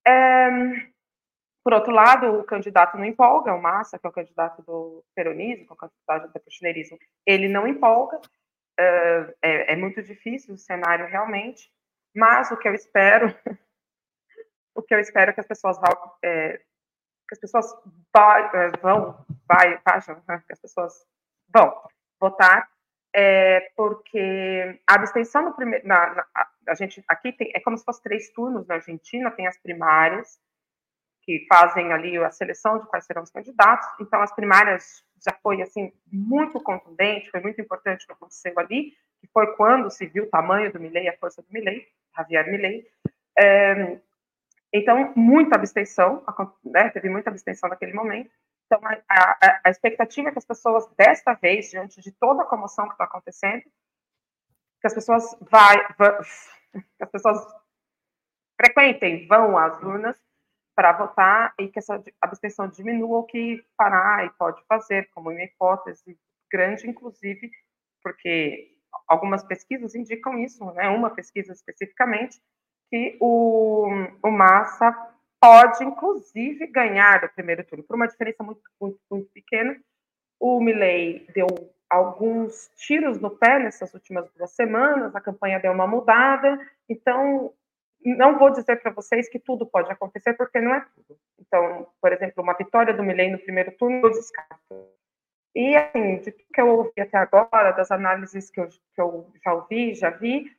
[0.07, 0.91] É...
[1.63, 5.67] Por outro lado, o candidato não empolga, o Massa, que é o candidato do peronismo,
[5.67, 8.19] que é o candidato do kirchnerismo, ele não empolga.
[8.79, 11.71] É, é, é muito difícil o cenário realmente.
[12.15, 13.35] Mas o que eu espero,
[14.75, 17.67] o que eu espero é que as pessoas vão, é, que as pessoas
[18.13, 21.07] vai, é, vão, vai, que as pessoas
[21.49, 21.81] vão
[22.21, 22.69] votar,
[23.15, 26.27] é, porque a abstenção no primeiro, na, na,
[26.69, 30.39] a gente aqui tem, é como se fosse três turnos na Argentina, tem as primárias
[31.23, 33.87] que fazem ali a seleção de quais serão os candidatos.
[34.01, 38.95] Então as primárias já foi assim muito contundente, foi muito importante o que aconteceu ali,
[39.21, 42.87] que foi quando se viu o tamanho do Milley, a força do Milley, Javier Milley.
[43.39, 43.99] É,
[44.73, 46.25] então, muita abstenção,
[46.65, 48.31] né, teve muita abstenção naquele momento.
[48.67, 52.47] Então, a, a, a, expectativa é que as pessoas, desta vez, diante de toda a
[52.47, 53.65] comoção que está acontecendo,
[54.81, 56.19] que as pessoas vai, vai,
[56.73, 57.39] que as pessoas
[58.57, 60.17] frequentem, vão às urnas
[60.75, 65.43] para votar e que essa abstenção diminua, o que parar e pode fazer, como uma
[65.43, 66.19] hipótese
[66.51, 67.51] grande, inclusive,
[68.03, 68.80] porque
[69.11, 70.89] algumas pesquisas indicam isso, né?
[70.89, 72.41] Uma pesquisa especificamente
[72.89, 73.89] que o,
[74.23, 74.97] o Massa
[75.41, 79.77] pode, inclusive, ganhar o primeiro turno por uma diferença muito, muito, muito pequena.
[80.39, 81.49] O Milley deu
[81.89, 86.57] alguns tiros no pé nessas últimas duas semanas, a campanha deu uma mudada,
[86.89, 87.53] então
[88.01, 91.19] não vou dizer para vocês que tudo pode acontecer, porque não é tudo.
[91.41, 95.00] Então, por exemplo, uma vitória do Milley no primeiro turno, eu descarto.
[95.55, 99.33] E, assim, de tudo que eu ouvi até agora, das análises que eu, que eu
[99.45, 100.51] já ouvi, já vi,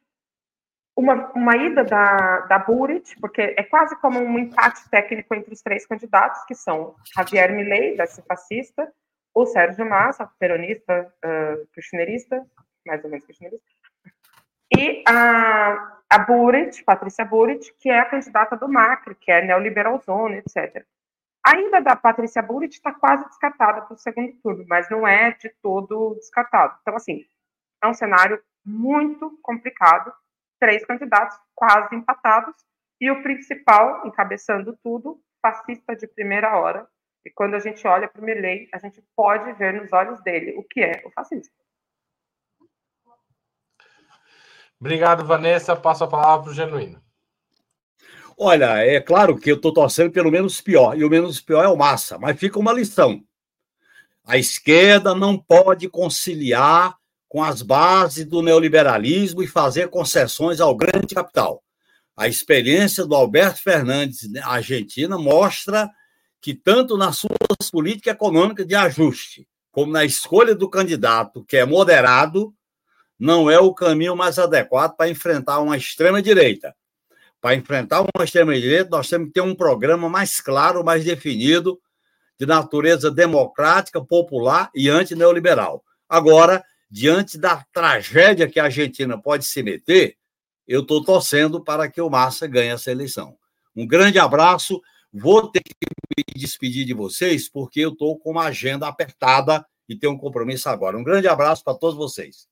[0.96, 5.62] uma, uma ida da, da Burit, porque é quase como um empate técnico entre os
[5.62, 8.92] três candidatos, que são Javier Milei, da fascista,
[9.34, 12.46] o Sérgio Massa, peronista, uh, kirchnerista,
[12.86, 13.66] mais ou menos kirchnerista,
[14.78, 20.38] e a, a Burit, Patrícia Burit, que é a candidata do Macri, que é neoliberalzona,
[20.38, 20.86] etc.
[21.44, 25.32] A ida da Patrícia Burit está quase descartada para o segundo turno, mas não é
[25.32, 26.78] de todo descartado.
[26.82, 27.26] Então, assim,
[27.84, 30.14] é um cenário muito complicado,
[30.60, 32.56] três candidatos quase empatados,
[33.00, 36.88] e o principal, encabeçando tudo, fascista de primeira hora.
[37.26, 40.56] E quando a gente olha para o Milley, a gente pode ver nos olhos dele
[40.58, 41.54] o que é o fascismo.
[44.80, 45.76] Obrigado, Vanessa.
[45.76, 47.02] Passo a palavra para o Genuíno.
[48.44, 51.68] Olha, é claro que eu estou torcendo pelo menos pior, e o menos pior é
[51.68, 53.24] o Massa, mas fica uma lição.
[54.26, 56.98] A esquerda não pode conciliar
[57.30, 61.64] com as bases do neoliberalismo e fazer concessões ao grande capital.
[62.18, 65.88] A experiência do Alberto Fernandes na Argentina mostra
[66.42, 71.64] que, tanto nas suas políticas econômicas de ajuste, como na escolha do candidato, que é
[71.64, 72.52] moderado,
[73.20, 76.76] não é o caminho mais adequado para enfrentar uma extrema-direita.
[77.42, 81.82] Para enfrentar uma extrema-direita, nós temos que ter um programa mais claro, mais definido,
[82.40, 85.84] de natureza democrática, popular e antineoliberal.
[86.08, 90.18] Agora, diante da tragédia que a Argentina pode se meter,
[90.68, 93.36] eu estou torcendo para que o Massa ganhe essa eleição.
[93.76, 94.82] Um grande abraço.
[95.12, 95.74] Vou ter que
[96.18, 100.70] me despedir de vocês, porque eu estou com uma agenda apertada e tenho um compromisso
[100.70, 100.98] agora.
[100.98, 102.48] Um grande abraço para todos vocês.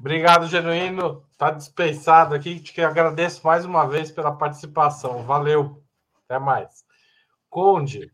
[0.00, 1.22] Obrigado, Genuíno.
[1.30, 2.58] Está dispensado aqui.
[2.58, 5.22] Te agradeço mais uma vez pela participação.
[5.24, 5.84] Valeu.
[6.24, 6.84] Até mais.
[7.50, 8.10] Conde,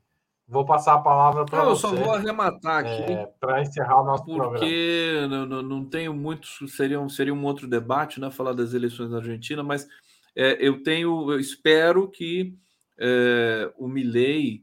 [0.49, 1.87] Vou passar a palavra para você.
[1.87, 3.13] Eu só vou arrematar aqui.
[3.13, 4.59] É, para encerrar o nosso porque programa.
[4.61, 6.47] Porque não, não, não, tenho muito.
[6.69, 8.31] Seria um, seria um outro debate, né?
[8.31, 9.89] Falar das eleições na Argentina, mas
[10.37, 11.33] é, eu tenho.
[11.33, 12.55] Eu espero que
[12.97, 14.63] é, o Milley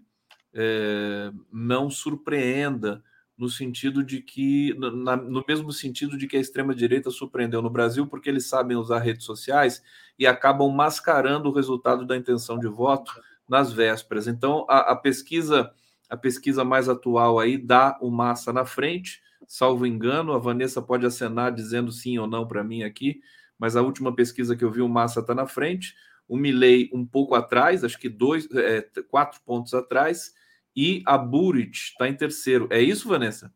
[0.53, 3.03] é, não surpreenda
[3.38, 8.06] no sentido de que, na, no mesmo sentido de que a extrema-direita surpreendeu no Brasil,
[8.06, 9.82] porque eles sabem usar redes sociais
[10.18, 13.12] e acabam mascarando o resultado da intenção de voto
[13.48, 14.28] nas vésperas.
[14.28, 15.72] Então, a, a, pesquisa
[16.10, 20.34] a pesquisa mais atual aí dá o Massa na frente, salvo engano.
[20.34, 23.20] A Vanessa pode acenar dizendo sim ou não para mim aqui,
[23.58, 25.96] mas a última pesquisa que eu vi, o Massa está na frente.
[26.28, 30.34] O Milley um pouco atrás, acho que dois, é, quatro pontos atrás,
[30.76, 32.67] e a Burit está em terceiro.
[32.71, 33.53] É isso, Vanessa?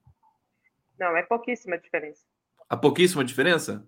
[1.00, 2.22] Não, é pouquíssima diferença.
[2.70, 3.88] A pouquíssima diferença?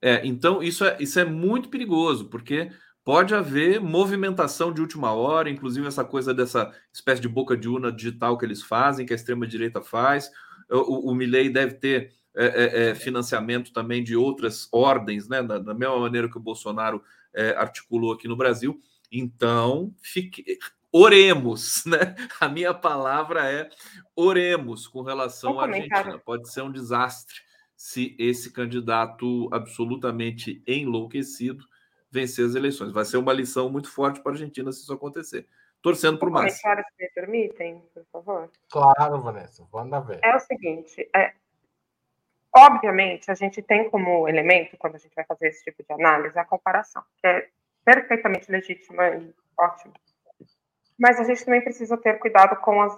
[0.00, 2.70] É, então isso é, isso é muito perigoso, porque
[3.04, 7.92] pode haver movimentação de última hora, inclusive essa coisa dessa espécie de boca de urna
[7.92, 10.30] digital que eles fazem, que a extrema-direita faz.
[10.70, 15.42] O, o Milley deve ter é, é, é, financiamento também de outras ordens, né?
[15.42, 18.80] Da, da mesma maneira que o Bolsonaro é, articulou aqui no Brasil.
[19.12, 20.58] Então, fique,
[20.94, 22.14] oremos, né?
[22.40, 23.68] A minha palavra é
[24.14, 26.18] oremos com relação à Argentina.
[26.24, 27.42] Pode ser um desastre
[27.76, 31.64] se esse candidato absolutamente enlouquecido
[32.08, 32.92] vencer as eleições.
[32.92, 35.48] Vai ser uma lição muito forte para a Argentina se isso acontecer.
[35.82, 36.62] Torcendo por mais.
[36.62, 38.50] Comentários me permitem, por favor?
[38.70, 40.20] Claro, Vanessa, manda ver.
[40.22, 41.34] É o seguinte, é,
[42.56, 46.38] obviamente, a gente tem como elemento, quando a gente vai fazer esse tipo de análise,
[46.38, 47.48] a comparação, que é
[47.84, 49.92] perfeitamente legítima e ótima.
[50.98, 52.96] Mas a gente também precisa ter cuidado com as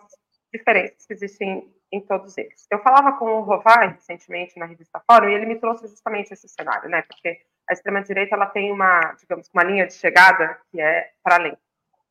[0.53, 2.67] diferenças que existem em todos eles.
[2.71, 6.49] Eu falava com o Rovai recentemente na revista Fórum e ele me trouxe justamente esse
[6.49, 7.03] cenário, né?
[7.03, 11.57] Porque a extrema-direita ela tem uma, digamos, uma linha de chegada que é para além,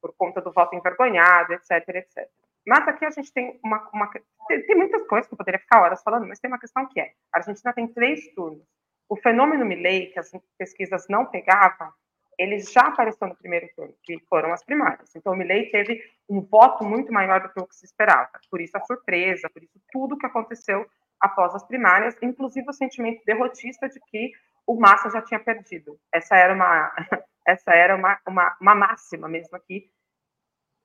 [0.01, 2.29] por conta do voto envergonhado, etc, etc.
[2.65, 4.09] Mas aqui a gente tem uma, uma
[4.47, 7.11] tem, muitas coisas que eu poderia ficar horas falando, mas tem uma questão que é,
[7.33, 8.65] a Argentina tem três turnos.
[9.07, 11.91] O fenômeno Milley, que as pesquisas não pegavam,
[12.37, 15.15] ele já apareceu no primeiro turno, que foram as primárias.
[15.15, 18.29] Então, o Milley teve um voto muito maior do que o que se esperava.
[18.49, 20.85] Por isso a surpresa, por isso tudo que aconteceu
[21.19, 24.31] após as primárias, inclusive o sentimento derrotista de que
[24.67, 25.99] o Massa já tinha perdido.
[26.11, 26.93] Essa era uma,
[27.45, 29.89] essa era uma, uma, uma máxima mesmo aqui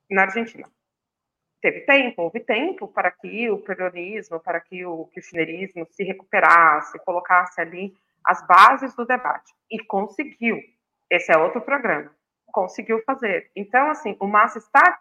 [0.09, 0.69] na Argentina.
[1.61, 7.61] Teve tempo, houve tempo para que o peronismo, para que o kirchnerismo se recuperasse, colocasse
[7.61, 7.95] ali
[8.25, 9.53] as bases do debate.
[9.69, 10.59] E conseguiu.
[11.11, 12.09] Esse é outro programa.
[12.47, 13.51] Conseguiu fazer.
[13.55, 14.97] Então, assim, o Massa está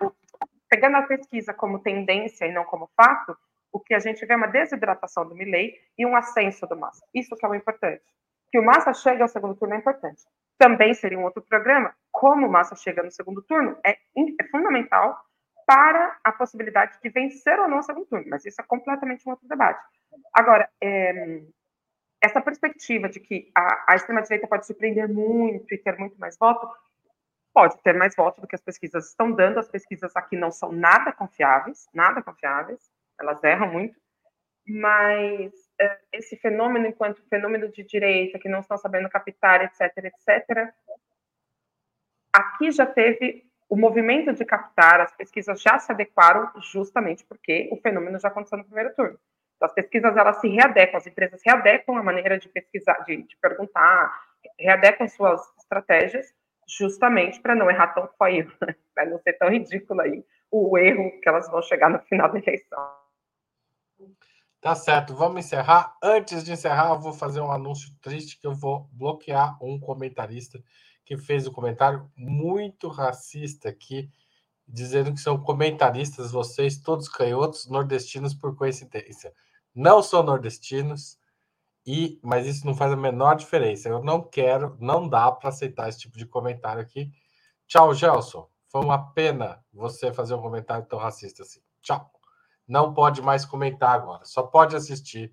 [0.68, 3.36] pegando a pesquisa como tendência e não como fato,
[3.72, 7.06] o que a gente vê é uma desidratação do Milley e um ascenso do Massa.
[7.14, 8.02] Isso que é o importante
[8.50, 10.22] que o Massa chegue ao segundo turno é importante.
[10.58, 11.94] Também seria um outro programa.
[12.10, 15.18] Como o Massa chega no segundo turno é, é fundamental
[15.66, 19.30] para a possibilidade de vencer ou não o segundo turno, mas isso é completamente um
[19.30, 19.80] outro debate.
[20.34, 21.42] Agora, é,
[22.22, 26.68] essa perspectiva de que a, a extrema-direita pode surpreender muito e ter muito mais voto,
[27.52, 29.58] pode ter mais voto do que as pesquisas estão dando.
[29.58, 33.98] As pesquisas aqui não são nada confiáveis, nada confiáveis, elas erram muito,
[34.66, 40.72] mas é, esse fenômeno enquanto fenômeno de direita, que não estão sabendo captar, etc., etc.,
[42.32, 47.76] aqui já teve o movimento de captar, as pesquisas já se adequaram justamente porque o
[47.76, 49.18] fenômeno já aconteceu no primeiro turno.
[49.60, 54.10] As pesquisas elas se readequam, as empresas readequam a maneira de pesquisar, de, de perguntar,
[54.58, 56.32] readequam suas estratégias
[56.66, 58.74] justamente para não errar tão feio, né?
[58.94, 62.38] para não ser tão ridículo aí o erro que elas vão chegar no final da
[62.38, 63.00] eleição.
[64.60, 65.96] Tá certo, vamos encerrar.
[66.02, 70.62] Antes de encerrar, eu vou fazer um anúncio triste que eu vou bloquear um comentarista
[71.04, 74.10] que fez um comentário muito racista aqui,
[74.68, 79.32] dizendo que são comentaristas, vocês, todos canhotos, nordestinos por coincidência.
[79.74, 81.18] Não são nordestinos,
[81.86, 83.88] e mas isso não faz a menor diferença.
[83.88, 87.10] Eu não quero, não dá para aceitar esse tipo de comentário aqui.
[87.66, 88.48] Tchau, Gelson.
[88.68, 91.60] Foi uma pena você fazer um comentário tão racista assim.
[91.82, 92.10] Tchau.
[92.68, 95.32] não pode mais comentar agora, só pode assistir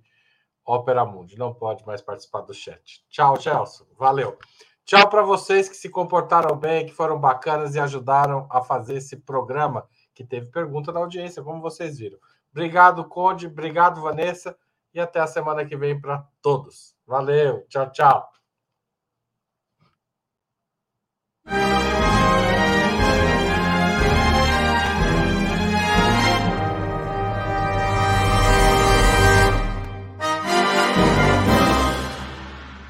[0.65, 3.05] Ópera Mundi, não pode mais participar do chat.
[3.09, 4.37] Tchau, Gelson, valeu.
[4.83, 9.17] Tchau para vocês que se comportaram bem, que foram bacanas e ajudaram a fazer esse
[9.17, 12.17] programa, que teve pergunta da audiência, como vocês viram.
[12.57, 13.45] Obrigado, Conde.
[13.45, 14.57] Obrigado, Vanessa.
[14.91, 16.95] E até a semana que vem para todos.
[17.05, 17.63] Valeu.
[17.67, 18.27] Tchau, tchau.